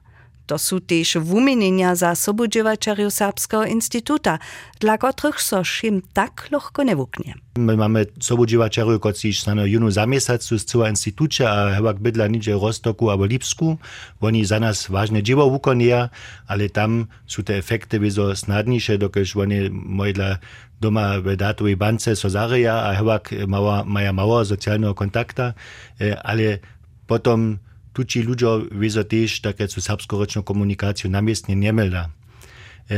To 0.49 0.57
sú 0.57 0.81
tiež 0.81 1.21
vuminenia 1.21 1.93
za 1.93 2.17
sobudzievačariu 2.17 3.13
Sábského 3.13 3.69
institúta, 3.69 4.41
dla 4.81 4.97
ktorých 4.97 5.37
so 5.37 5.61
šim 5.61 6.01
tak 6.01 6.49
ľahko 6.49 6.81
nevukne. 6.89 7.37
My 7.53 7.77
máme 7.77 8.09
sobudzievačariu, 8.17 8.97
kociž 8.97 9.45
sa 9.45 9.53
na 9.53 9.69
junu 9.69 9.93
za 9.93 10.09
mesiac 10.09 10.41
z 10.41 10.57
celého 10.57 10.89
institúča 10.89 11.45
a 11.45 11.57
hebak 11.77 12.01
bydla 12.01 12.25
niže 12.33 12.57
Rostoku 12.57 13.13
alebo 13.13 13.29
Lipsku. 13.29 13.77
Oni 14.25 14.41
za 14.41 14.57
nás 14.57 14.89
vážne 14.89 15.21
divo 15.21 15.45
vukonia, 15.45 16.09
ale 16.49 16.65
tam 16.73 17.13
sú 17.29 17.45
tie 17.45 17.61
efekty 17.61 18.01
vizo 18.01 18.33
snadnejšie, 18.33 18.97
dokež 18.97 19.37
oni 19.37 19.69
mojdla 19.69 20.41
doma 20.81 21.21
v 21.21 21.37
dátovej 21.37 21.77
bance 21.77 22.17
so 22.17 22.25
zareja 22.25 22.89
a 22.89 22.97
hebak 22.97 23.37
maja 23.85 24.15
mało 24.17 24.41
socjalnego 24.41 24.97
kontakta, 24.97 25.53
e, 26.01 26.17
ale 26.17 26.63
potom 27.05 27.61
tuci 27.93 28.21
ludzie 28.21 28.47
wiedzą 28.71 29.03
też 29.03 29.41
takie 29.41 29.67
co 29.67 29.81
serbskoroczną 29.81 30.43
komunikację 30.43 31.09
namiestnie 31.09 31.55
nie 31.55 31.73
mylda. 31.73 32.09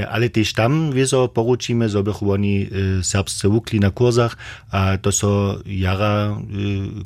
Ale 0.10 0.30
też 0.30 0.54
tam 0.54 0.92
wiedzą 0.92 1.28
poruczymy, 1.28 1.90
żeby 1.90 2.12
oni 2.12 2.70
serbscy 3.02 3.50
wukli 3.50 3.80
na 3.80 3.92
kursach, 3.92 4.38
a 4.72 4.98
to 5.02 5.12
so 5.12 5.60
jara 5.66 6.38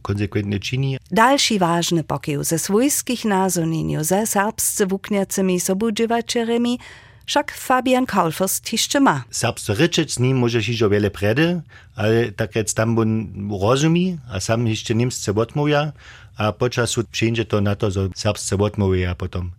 konsekwentnie 0.01 0.59
czyni. 0.59 0.97
Dalszy 1.11 1.59
ważny 1.59 2.03
pokył 2.03 2.43
ze 2.43 2.59
swojskich 2.59 3.25
nazonieniu 3.25 4.03
ze 4.03 4.27
serbscy 4.27 4.85
wukniacymi 4.85 5.59
sobudziewaczeremi 5.59 6.79
však 7.25 7.51
Fabian 7.51 8.05
Kaulfers 8.05 8.61
tiszcze 8.61 8.99
ma. 8.99 9.23
Serbscy 9.31 9.73
ryczeć 9.73 10.13
z 10.13 10.19
nim 10.19 10.37
może 10.37 10.63
się 10.63 10.89
wiele 10.89 11.11
predy, 11.11 11.61
ale 11.95 12.31
tak 12.31 12.51
tam 12.75 12.99
on 12.99 13.27
rozumí 13.61 14.17
a 14.31 14.39
sam 14.39 14.67
jeszcze 14.67 14.95
niemsce 14.95 15.31
odmawia, 15.31 15.91
a 16.37 16.51
počasu 16.51 17.03
přijde 17.11 17.45
to 17.45 17.61
na 17.61 17.75
to, 17.75 17.89
že 17.89 17.99
serbsce 18.15 18.55
odmluví 18.55 19.07
a 19.07 19.15
potom. 19.15 19.51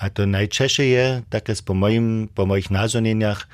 A 0.00 0.08
to 0.08 0.24
najčešie 0.24 0.86
je, 0.96 1.06
také 1.28 1.52
po, 1.60 1.76
mojim, 1.76 2.28
po 2.32 2.48
mojich 2.48 2.72
názoreniach, 2.72 3.44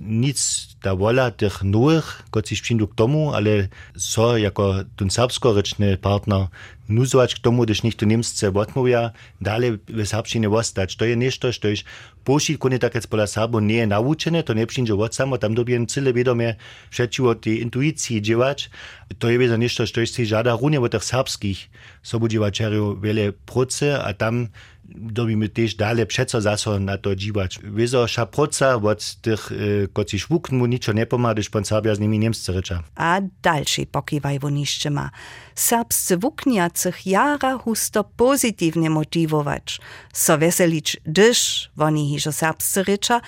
nic 0.00 0.68
ta 0.82 0.96
wola 0.96 1.30
tych 1.30 1.62
nowych, 1.62 2.22
którzy 2.30 2.62
przyjdą 2.62 2.86
k 2.86 2.94
ale 3.34 3.68
so 3.96 4.36
jako 4.36 4.74
ten 4.96 5.10
serbskoryczny 5.10 5.96
partner 5.96 6.46
nuzować 6.88 7.34
k 7.34 7.38
tomu, 7.38 7.62
gdyż 7.62 7.82
nikt 7.82 7.98
to 7.98 8.06
niemsce 8.06 8.48
odmawia, 8.48 9.10
dalej 9.40 9.78
w 9.88 10.06
serbszczynie 10.06 10.50
ostać. 10.50 10.96
To 10.96 11.04
jest 11.04 11.18
nešto, 11.18 11.52
što 11.52 11.68
już 11.68 11.84
pošiť 12.24 12.58
kone 12.58 12.78
tak 12.78 12.94
jak 12.94 13.06
pola 13.06 13.26
Serbo 13.26 13.60
nie 13.60 13.80
je 13.82 13.86
naučené, 13.86 14.42
to 14.42 14.54
nie 14.54 14.66
przyjdzie 14.66 14.94
od 14.94 15.14
samo, 15.14 15.38
tam 15.38 15.54
dobien 15.54 15.86
cyle 15.86 16.12
wiadomie 16.12 16.54
przeciwo 16.90 17.34
tej 17.34 17.62
intuicji 17.62 18.22
dziewać. 18.22 18.70
To 19.18 19.30
jest 19.30 19.58
nešto, 19.58 19.86
što 19.86 20.06
się 20.06 20.26
żada 20.26 20.56
runie 20.56 20.80
od 20.80 20.92
tych 20.92 21.04
serbskich 21.04 21.70
sobudziewaczerów 22.02 23.02
wiele 23.02 23.32
proce, 23.32 24.04
a 24.04 24.14
tam 24.14 24.48
dobimy 24.94 25.48
też 25.48 25.74
dalej 25.74 26.06
przeco 26.06 26.40
zaso 26.40 26.78
na 26.78 26.98
to 26.98 27.16
dziwać. 27.16 27.58
Wieso 27.64 28.08
szaproca 28.08 28.74
od 28.74 29.14
tych, 29.14 29.52
y, 29.52 29.88
koci 29.92 30.18
szwukn 30.18 30.56
mu 30.56 30.66
niczo 30.66 30.92
nie 30.92 31.06
pomaga, 31.06 31.42
pan 31.52 31.64
Serbia 31.64 31.94
z 31.94 32.00
nimi 32.00 32.18
niemscy 32.18 32.52
rycza. 32.52 32.82
A 32.94 33.20
dalszy 33.42 33.86
pokiwaj 33.86 34.38
woniszcze 34.38 34.90
ma. 34.90 35.10
Serbscy 35.54 36.16
wukniacych 36.16 37.06
jara 37.06 37.58
husto 37.58 38.04
pozytywnie 38.04 38.90
motiwować. 38.90 39.80
So 40.12 40.38
weselić, 40.38 40.96
gdyż 41.06 41.70
woni 41.76 42.08
hižo 42.08 42.32
serbscy 42.32 42.84
rycza, 42.84 43.20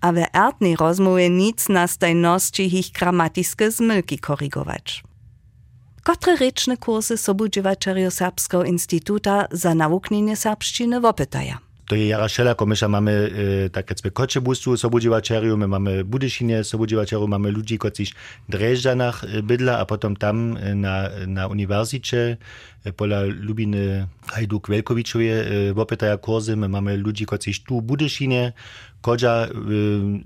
a 0.00 0.12
we 0.12 0.34
ertnej 0.34 0.76
rozmowie 0.76 1.30
nic 1.30 1.68
na 1.68 1.86
stajności 1.86 2.78
ich 2.78 2.92
gramatiske 2.92 3.70
zmylki 3.70 4.18
korygować. 4.18 5.09
Kotre 6.10 6.36
rečne 6.36 6.76
kursy 6.76 7.16
sobudziewaczerjo 7.16 8.10
Serbskiego 8.10 8.64
Instytuta 8.64 9.46
za 9.50 9.74
nauknienie 9.74 10.36
serbszczyny 10.36 11.00
wopytaja. 11.00 11.58
To 11.86 11.94
je 11.94 12.08
jara 12.08 12.28
wszelako, 12.28 12.66
my 12.66 12.74
mamy 12.88 13.30
e, 13.66 13.70
tak 13.70 13.90
jak 14.04 14.12
Koczebustu 14.12 14.76
sobudziewaczeriu, 14.76 15.56
my 15.56 15.68
mamy 15.68 16.04
Budyszynie 16.04 16.64
sobudziewaczeriu, 16.64 17.28
mamy 17.28 17.50
ludzi, 17.50 17.78
którzy 17.78 18.10
w 18.48 18.52
Dreżdżanach 18.52 19.24
bydla, 19.42 19.78
a 19.78 19.84
potem 19.86 20.16
tam 20.16 20.58
na, 20.74 21.08
na 21.26 21.46
uniwersycie 21.46 22.36
pola 22.96 23.22
Lubiny 23.22 24.06
Hajduk 24.26 24.68
Welkowiczowie 24.68 25.44
wopytaja 25.74 26.16
kursy, 26.16 26.56
my 26.56 26.68
mamy 26.68 26.96
ludzi, 26.96 27.26
którzy 27.26 27.60
tu 27.64 27.80
w 27.80 27.82
Budyszynie 27.82 28.52
Kodża 29.00 29.48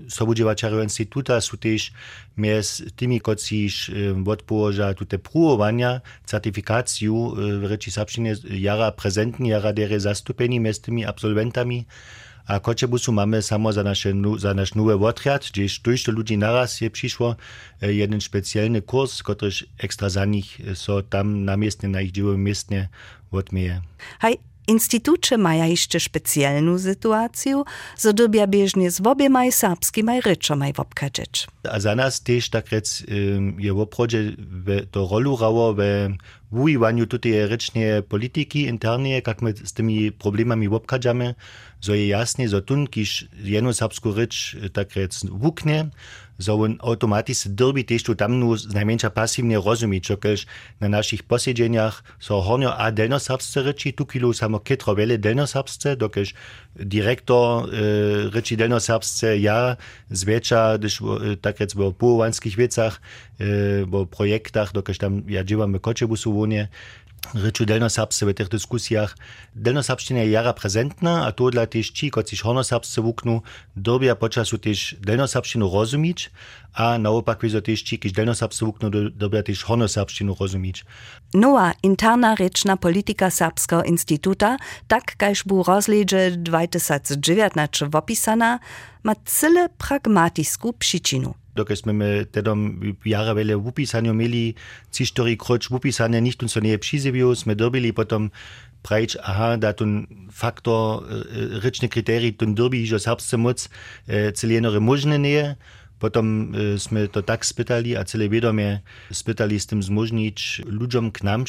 y, 0.05 0.09
Sobudziewaczarego 0.09 0.83
Instytuta 0.83 1.41
są 1.41 1.57
też 1.57 1.91
między 2.37 2.91
tymi, 2.91 3.21
którzy 3.21 3.91
odpołoża 4.25 4.93
tutaj 4.93 5.19
próbowania, 5.19 6.01
certyfikację 6.25 7.33
w 7.35 7.67
rzeczy 7.67 7.91
serbszczynie 7.91 8.35
jara 8.49 8.91
prezentni, 8.91 9.49
jara 9.49 9.73
dere 9.73 9.99
zastupeni 9.99 10.59
między 10.59 10.81
tymi 10.81 11.05
absolwentami. 11.05 11.85
A 12.47 12.59
Koczebusu 12.59 13.11
mamy 13.11 13.41
samo 13.41 13.73
za, 13.73 13.83
nasze, 13.83 14.13
za 14.37 14.53
nasz 14.53 14.75
nowy 14.75 14.93
odrяд, 14.93 15.49
gdzie 15.53 15.65
dużo 15.83 16.11
ludzi 16.11 16.37
naraz 16.37 16.81
je 16.81 16.89
przyszło, 16.89 17.35
jeden 17.81 18.21
specjalny 18.21 18.81
kurs, 18.81 19.23
który 19.23 19.51
ekstra 19.77 20.09
za 20.09 20.25
nich 20.25 20.59
so 20.73 21.01
tam 21.01 21.45
na 21.45 21.57
miestnie, 21.57 21.89
na 21.89 22.01
ich 22.01 22.11
dzieło 22.11 22.37
miestnie 22.37 22.89
odmieje. 23.31 23.81
Hej, 24.19 24.37
Instytucie 24.67 25.37
maja 25.37 25.65
jeszcze 25.65 25.99
specjalną 25.99 26.79
sytuację, 26.79 27.63
zo 27.97 28.13
dobia 28.13 28.47
bieżnie 28.47 28.91
z 28.91 29.01
obiema 29.07 29.51
serbskimi 29.51 30.21
ryczami 30.21 30.73
wobkadzić. 30.73 31.47
A 31.71 31.79
za 31.79 31.95
nas 31.95 32.21
też 32.21 32.49
tak 32.49 32.69
rec 32.69 33.03
je 33.57 33.73
w 33.73 33.79
oprodzie 33.79 34.31
to 34.91 35.07
rolu 35.11 35.37
rało 35.37 35.73
w 35.73 35.81
wujiwaniu 36.51 37.07
tutaj 37.07 37.47
rycznej 37.47 38.03
polityki 38.03 38.61
internie, 38.61 39.21
jak 39.25 39.41
my 39.41 39.53
z 39.63 39.73
tymi 39.73 40.11
problemami 40.11 40.69
wobkadzamy, 40.69 41.35
zo 41.81 41.93
je 41.93 42.07
jasne, 42.07 42.47
zo 42.47 42.61
tun, 42.61 42.87
kiż 42.87 43.27
jedną 43.43 43.73
serbską 43.73 44.13
rycz 44.13 44.57
tak 44.73 44.95
rec 44.95 45.25
wuknie, 45.25 45.89
so 46.39 46.63
on 46.63 46.77
automatisch 46.81 47.47
derby 47.47 47.83
też 47.83 48.03
tu 48.03 48.15
tam 48.15 48.39
nu 48.39 48.55
najmniejsza 48.73 49.09
pasywnie 49.09 49.57
rozumieć, 49.65 50.03
czokelż 50.03 50.45
na 50.79 50.89
naszych 50.89 51.23
posiedzeniach 51.23 52.03
so 52.19 52.41
hornio 52.41 52.77
a 52.77 52.91
delnoserbsce 52.91 53.63
ryczy, 53.63 53.93
tu 53.93 54.05
kilo 54.05 54.33
samo 54.33 54.59
kitro 54.59 54.95
wiele 54.95 55.17
delnoserbsce, 55.17 55.95
dokelż 55.95 56.33
dyrektor 56.75 57.69
e, 58.53 58.57
delnoserbsce 58.57 59.37
ja 59.37 59.77
zwiecza, 60.09 60.77
gdyż 60.77 61.01
e, 61.01 61.05
tak 61.41 61.59
jak 61.59 61.69
w 61.69 61.93
połowanskich 61.93 62.55
wiecach, 62.55 63.01
e, 63.39 63.45
w 63.85 64.07
projektach, 64.07 64.71
dokelż 64.71 64.97
tam 64.97 65.21
ja 65.27 65.43
działam 65.43 65.73
w 65.73 65.81
Koczebusu 65.81 66.33
wonie, 66.33 66.67
Reču 67.33 67.65
delnoserbsce 67.65 68.25
w 68.25 68.33
tych 68.33 68.49
dyskusjach. 68.49 69.17
Delnoserbština 69.55 70.19
je 70.19 70.31
jara 70.31 70.53
prezentna, 70.53 71.25
a 71.25 71.31
to 71.31 71.49
dla 71.49 71.67
też 71.67 71.89
ci, 71.89 72.11
którzy 72.11 72.43
hornoserbsce 72.43 73.01
wuknu, 73.01 73.41
dobia 73.75 74.15
počasu 74.15 74.57
też 74.57 74.95
delnoserbštinu 74.99 75.71
rozumieć, 75.73 76.31
a 76.73 76.97
naopak 76.97 77.41
wiedzą 77.41 77.61
też 77.61 77.81
ci, 77.81 77.99
którzy 77.99 78.13
delnoserbsce 78.13 78.65
wuknu, 78.65 78.89
dobia 79.11 79.43
też 79.43 79.63
hornoserbštinu 79.63 80.35
rozumieć. 80.39 80.85
Nowa 81.33 81.73
interna 81.83 82.35
rečna 82.35 82.77
polityka 82.77 83.29
Serbskiego 83.29 83.83
Instytuta, 83.83 84.57
tak 84.87 85.17
kajż 85.17 85.43
bu 85.43 85.63
rozledzie 85.63 86.31
2019 86.31 87.89
wopisana, 87.89 88.59
ma 89.03 89.13
cyle 89.25 89.69
pragmatisku 89.69 90.73
przyczinu. 90.73 91.44
Dokaj 91.55 91.81
sme 91.81 91.93
me 91.93 92.09
tedom 92.27 92.93
jara 93.05 93.33
vele 93.33 93.55
v 93.55 93.67
upisanju 93.71 94.11
imeli 94.11 94.55
cištori 94.91 95.37
kroč 95.39 95.71
v 95.71 95.79
upisanju, 95.79 96.21
nicht 96.21 96.43
uns 96.43 96.53
so 96.53 96.59
nie 96.59 96.77
přiziviu, 96.77 97.35
sme 97.35 97.55
dobili 97.55 97.91
potom 97.91 98.31
prajč, 98.83 99.17
aha, 99.23 99.57
da 99.57 99.73
tun 99.73 100.05
faktor 100.29 101.07
rečne 101.63 101.89
kriterij, 101.89 102.37
tun 102.37 102.53
dobi, 102.53 102.85
že 102.85 103.01
serbsce 103.01 103.37
moc 103.37 103.65
celienore 104.35 104.79
možne 104.79 105.17
nie, 105.17 105.55
Potom 105.95 106.51
e, 106.51 106.75
sme 106.75 107.07
to 107.07 107.23
tak 107.23 107.47
spytali 107.47 107.95
a 107.95 108.03
celé 108.03 108.27
vedomie 108.27 108.83
spytali 109.07 109.55
s 109.55 109.65
tym 109.65 109.79
zmožnić 109.79 110.67
ludziom 110.67 111.07
k 111.11 111.23
nam 111.23 111.47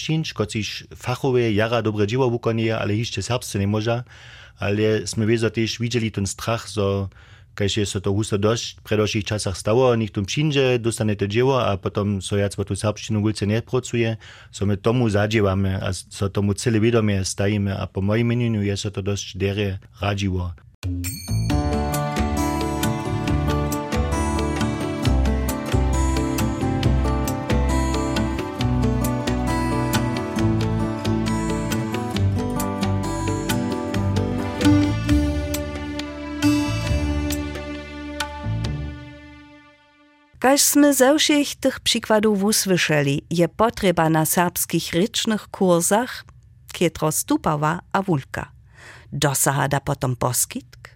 fachowe 0.94 1.52
jara 1.52 1.82
dobre 1.82 2.06
dzieło 2.06 2.30
wykonuje, 2.30 2.78
ale 2.78 2.94
jeszcze 2.94 3.22
serbsce 3.22 3.58
nie 3.58 3.66
może, 3.66 4.04
ale 4.58 5.06
sme 5.06 5.26
wiedzieli 5.26 5.50
też 5.50 5.78
widzieli 5.78 6.10
ten 6.12 6.26
strach, 6.26 6.68
że 6.68 7.08
Kaž 7.56 7.76
je 7.76 7.86
so 7.88 8.04
to 8.04 8.12
husto 8.12 8.36
dosť 8.36 8.64
v 8.78 8.82
predošlých 8.84 9.24
časach 9.24 9.56
stalo, 9.56 9.88
nich 9.96 10.12
tu 10.12 10.20
přinže, 10.20 10.78
dostanete 10.78 11.24
dzieło, 11.24 11.56
a 11.56 11.76
potom 11.80 12.20
so 12.20 12.36
jac 12.36 12.52
tu 12.52 12.76
serbštinu 12.76 13.24
vůlce 13.24 13.46
nepracuje, 13.46 14.16
so 14.52 14.68
my 14.68 14.76
tomu 14.76 15.08
zadziewamy, 15.08 15.74
a 15.74 15.88
so 15.92 16.28
tomu 16.28 16.52
celé 16.52 16.78
vědomě 16.80 17.24
stajíme 17.24 17.72
a 17.76 17.86
po 17.86 18.02
mojim 18.02 18.26
menieniu 18.26 18.62
je 18.62 18.76
so 18.76 18.92
to 18.92 19.00
dosť 19.00 19.36
dere 19.36 19.78
radziło. 20.02 20.52
Kaž 40.46 40.62
sme 40.62 40.94
ze 40.94 41.10
všech 41.10 41.58
tych 41.58 41.80
przykładów 41.80 42.42
usłyszeli, 42.42 43.26
je 43.30 43.48
potrzeba 43.48 44.06
na 44.06 44.22
serbskich 44.22 44.94
rycznych 44.94 45.50
kursach, 45.50 46.24
kietro 46.72 47.12
stupawa 47.12 47.82
a 47.92 48.02
wulka. 48.02 48.54
Dosaha 49.12 49.68
da 49.68 49.80
potom 49.80 50.14
poskitk? 50.16 50.95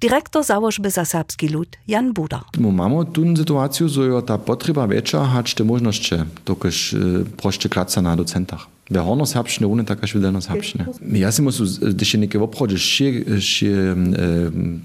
Direktor 0.00 0.44
założby 0.44 0.90
za 0.90 1.04
serbski 1.04 1.48
lud 1.48 1.68
Jan 1.88 2.12
Buda. 2.12 2.44
Mamy 2.58 3.06
tu 3.12 3.36
sytuację, 3.36 3.88
że 3.88 4.22
ta 4.22 4.38
potrzeba 4.38 4.88
większa, 4.88 5.26
hać 5.26 5.54
te 5.54 5.64
możliwości, 5.64 6.14
dokaż 6.46 6.96
proście 7.36 7.68
klaca 7.68 8.02
na 8.02 8.16
docentach. 8.16 8.66
Wer 8.90 9.04
horno 9.06 9.22
serbščine, 9.22 9.68
une 9.70 9.84
takaž 9.86 10.16
videno 10.16 10.40
serbščine. 10.42 10.88
Ja 11.14 11.30
si 11.30 11.44
musu, 11.46 11.62
da 11.94 12.06
še 12.06 12.18
nekaj 12.18 12.42
obhodže, 12.42 12.74
še, 12.82 13.38
še 13.38 13.70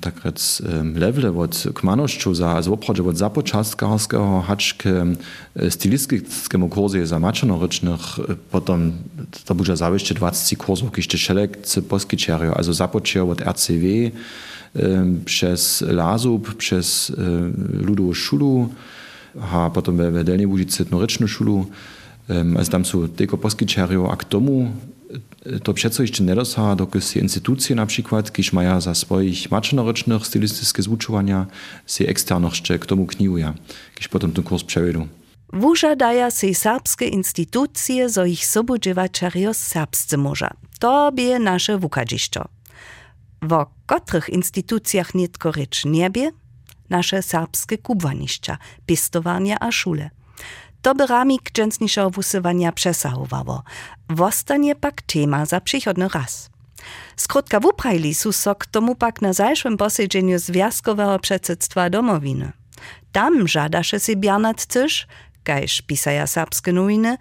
takrat 0.05 0.37
levele 0.93 1.31
od 1.33 1.57
kmanošču 1.73 2.35
za, 2.37 2.51
za 2.61 2.69
obhodže 2.69 3.01
od 3.01 3.17
započastkarského 3.17 4.43
hač 4.45 4.75
k 4.77 5.17
stylistickému 5.57 6.69
kurze 6.69 7.01
za 7.09 7.17
mačanoričných, 7.17 8.05
potom 8.53 8.93
to 9.41 9.57
bude 9.57 9.73
zavište 9.73 10.13
20 10.21 10.53
kurzów, 10.61 10.93
kište 10.93 11.17
šelek 11.17 11.65
c 11.65 11.81
poskyčerio, 11.81 12.53
also 12.53 12.77
započeo 12.77 13.25
od 13.33 13.41
RCW, 13.41 14.13
przez 15.25 15.81
Lazub, 15.81 16.53
przez 16.53 17.11
Ludową 17.73 18.13
Szulu, 18.13 18.69
a 19.51 19.69
potem 19.73 19.97
we 19.97 20.23
Delnej 20.23 20.45
Łużycy 20.45 20.85
Noryczną 20.91 21.27
Szulu, 21.27 21.65
also 22.57 22.71
tam 22.71 22.85
są 22.85 23.07
tylko 23.07 23.37
poskyčerio, 23.37 24.11
a 24.11 24.15
k 24.15 24.23
tomu 24.23 24.71
to 25.63 25.73
přeco 25.73 26.03
jeszcze 26.03 26.23
nie 26.23 26.35
dosaha, 26.35 26.75
dokąd 26.75 27.05
się 27.05 27.19
instytucje 27.19 27.75
na 27.75 27.85
przykład, 27.85 28.33
kiż 28.33 28.53
mają 28.53 28.81
za 28.81 28.95
swoich 28.95 29.51
macznorycznych 29.51 30.27
stylistycznych 30.27 30.83
zwuczowania, 30.83 31.45
się 31.87 32.07
eksterno 32.07 32.47
jeszcze 32.47 32.79
k 32.79 32.85
tomu 32.85 33.05
kniuja, 33.05 33.53
kiż 33.95 34.07
potem 34.07 34.31
ten 34.31 34.43
kurs 34.43 34.63
przewiedzą. 34.63 35.07
Wużadaja 35.53 36.31
se 36.31 36.53
serbskie 36.53 37.07
instytucje, 37.07 38.09
zo 38.09 38.25
ich 38.25 38.45
sobudziewaczerjo 38.45 39.53
serbscy 39.53 40.17
morza. 40.17 40.49
To 40.79 41.11
bie 41.11 41.39
nasze 41.39 41.77
wukadziszczo. 41.77 42.45
Wo 43.47 43.71
kotrych 43.85 44.29
instytucjach 44.29 45.13
nitko 45.13 45.51
rycz 45.51 45.85
niebie, 45.85 46.31
nasze 46.89 47.23
serbskie 47.23 47.77
kubwaniszcza, 47.77 48.57
pistowania 48.85 49.57
a 49.59 49.71
szule. 49.71 50.09
To 50.81 50.95
by 50.95 51.07
ramik 51.07 51.51
dżęsniejszego 51.51 52.09
wusywania 52.09 52.71
przesahowało. 52.71 53.63
Wostanie 54.09 54.75
pak 54.75 55.01
tema 55.01 55.45
za 55.45 55.61
przychodny 55.61 56.07
raz. 56.07 56.49
Skrótka 57.15 57.59
wuprajli 57.59 58.13
su 58.13 58.31
so 58.33 58.55
k 58.55 58.65
tomu 58.65 58.95
pak 58.95 59.21
na 59.21 59.33
zajszym 59.33 59.77
posiedzeniu 59.77 60.39
Związkowego 60.39 61.19
Przedsedztwa 61.19 61.89
Domowiny. 61.89 62.51
Tam 63.11 63.47
żadasze 63.47 63.99
się 63.99 64.15
Bernard 64.15 64.65
Cysz, 64.65 65.07
kajż 65.43 65.81
pisaja 65.81 66.27
serbskie 66.27 66.73
nowiny, 66.73 67.17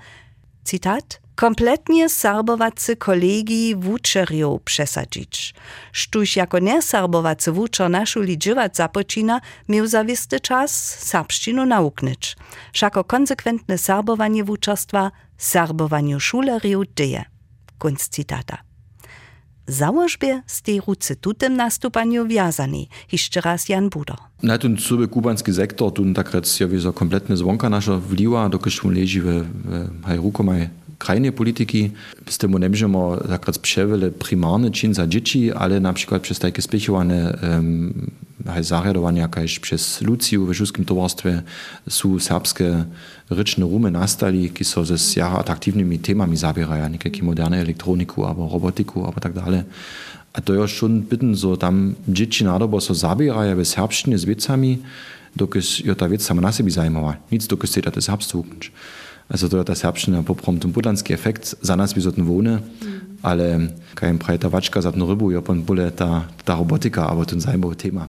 cytat, 0.65 1.21
kompletnie 1.35 2.09
serbowacy 2.09 2.97
kolegi 2.97 3.77
wuczerją 3.77 4.61
przesadzić. 4.65 5.55
Sztuś 5.93 6.37
jako 6.37 6.61
neserbowacy 6.61 7.53
wuczer 7.53 7.91
na 7.91 8.07
szuli 8.07 8.39
dziewać 8.39 8.77
zapoczyna, 8.77 9.41
miał 9.69 9.87
zawisty 9.87 10.41
czas 10.41 10.99
serbszczynu 10.99 11.67
nauknyć. 11.67 12.37
Szako 12.73 13.05
konsekwentne 13.05 13.79
serbowanie 13.79 14.45
wuczerstwa 14.45 15.11
serbowaniu 15.39 16.21
szuleriów 16.21 16.85
dzieje. 16.97 17.25
Kunst 17.79 18.13
cytata. 18.13 18.59
Założbie 19.67 20.43
z 20.47 20.63
tej 20.63 20.81
rucy 20.81 21.17
tutem 21.17 21.57
nastupaniu 21.57 22.27
wiązani, 22.27 22.89
jeszcze 23.13 23.41
raz 23.41 23.69
Jan 23.69 23.89
Budo. 23.89 24.15
Na 24.43 24.59
ten 24.59 24.79
sobie 24.79 25.07
kubanski 25.09 25.53
sektor, 25.53 25.93
tu 25.93 26.13
takrat 26.15 26.61
ja 26.61 26.69
wie 26.69 26.93
kompletne 26.93 27.37
zwonka 27.37 27.71
nasza 27.71 27.97
wliwa, 27.97 28.49
dokud 28.49 28.85
leży 28.85 29.23
w, 29.23 29.27
w 29.27 30.05
hajrukomaj 30.05 30.69
krajnej 30.99 31.33
polityki. 31.33 31.91
Z 32.29 32.39
tym 32.39 32.59
nie 32.59 32.69
możemy 32.69 32.99
takrat 33.29 33.59
przewiele 33.59 34.11
primarny 34.11 34.71
czyn 34.71 34.95
za 34.95 35.07
dzieci, 35.07 35.53
ale 35.53 35.81
na 35.81 35.93
przykład 35.93 36.23
przez 36.23 36.39
takie 36.39 36.63
spiechowane 36.63 37.39
um, 37.43 38.11
zariadowania, 38.61 39.23
jakaś 39.23 39.59
przez 39.59 40.03
Luciju 40.03 40.47
w 40.47 40.53
Żuskim 40.53 40.85
Towarstwie 40.85 41.43
są 41.89 42.19
serbskie 42.19 42.85
ryczne 43.31 43.65
rumy 43.65 43.91
nastali, 43.91 44.51
które 44.51 44.65
są 44.65 44.85
ze 44.85 45.21
jara 45.21 45.39
atraktivnymi 45.39 45.99
temami 45.99 46.37
zabierają, 46.37 46.89
niekakие 46.89 47.23
moderne 47.23 47.61
elektroniku, 47.61 48.25
albo 48.25 48.49
robotiku, 48.49 49.07
albo 49.07 49.21
tak 49.21 49.33
dalej. 49.33 49.63
A 50.33 50.41
to 50.41 50.55
jest 50.55 50.75
schon 50.75 51.03
bitten, 51.03 51.37
so 51.37 51.57
tam 51.57 51.95
dzieci 52.09 52.45
nadobo 52.45 52.81
so 52.81 52.95
zabierają 52.95 53.57
w 53.57 53.65
serbszczynie 53.65 54.19
z 54.19 54.25
wiecami, 54.25 54.79
dokąd 55.37 55.85
jo 55.85 55.95
ta 55.95 56.09
wiec 56.09 56.23
sama 56.23 56.41
na 56.41 56.53
siebie 56.53 56.71
zajmowała. 56.71 57.17
Nic 57.33 57.47
dokąd 57.47 57.73
się 57.73 58.01
serbstwo 58.01 58.39
uknąć. 58.39 58.73
Also 59.29 59.49
to 59.49 59.57
je 59.57 59.65
ta 59.65 59.75
serbština 59.75 60.23
poprom 60.23 60.59
ten 60.61 60.73
budlanski 60.73 61.15
efekt, 61.15 61.55
za 61.63 61.77
nas 61.77 61.95
by 61.95 62.01
zotn 62.01 62.23
wone, 62.29 62.61
ale 63.23 63.73
kajem 63.95 64.19
prajta 64.19 64.49
vačka 64.49 64.81
za 64.81 64.93
ten 64.93 65.01
rybu, 65.01 65.31
jo 65.31 65.41
pan 65.41 65.63
bole 65.65 65.91
ta, 65.91 66.29
ta 66.45 66.55
robotika, 66.55 67.09
aber 67.09 67.25
ten 67.25 67.41
zajmowy 67.41 67.75
tema. 67.77 68.03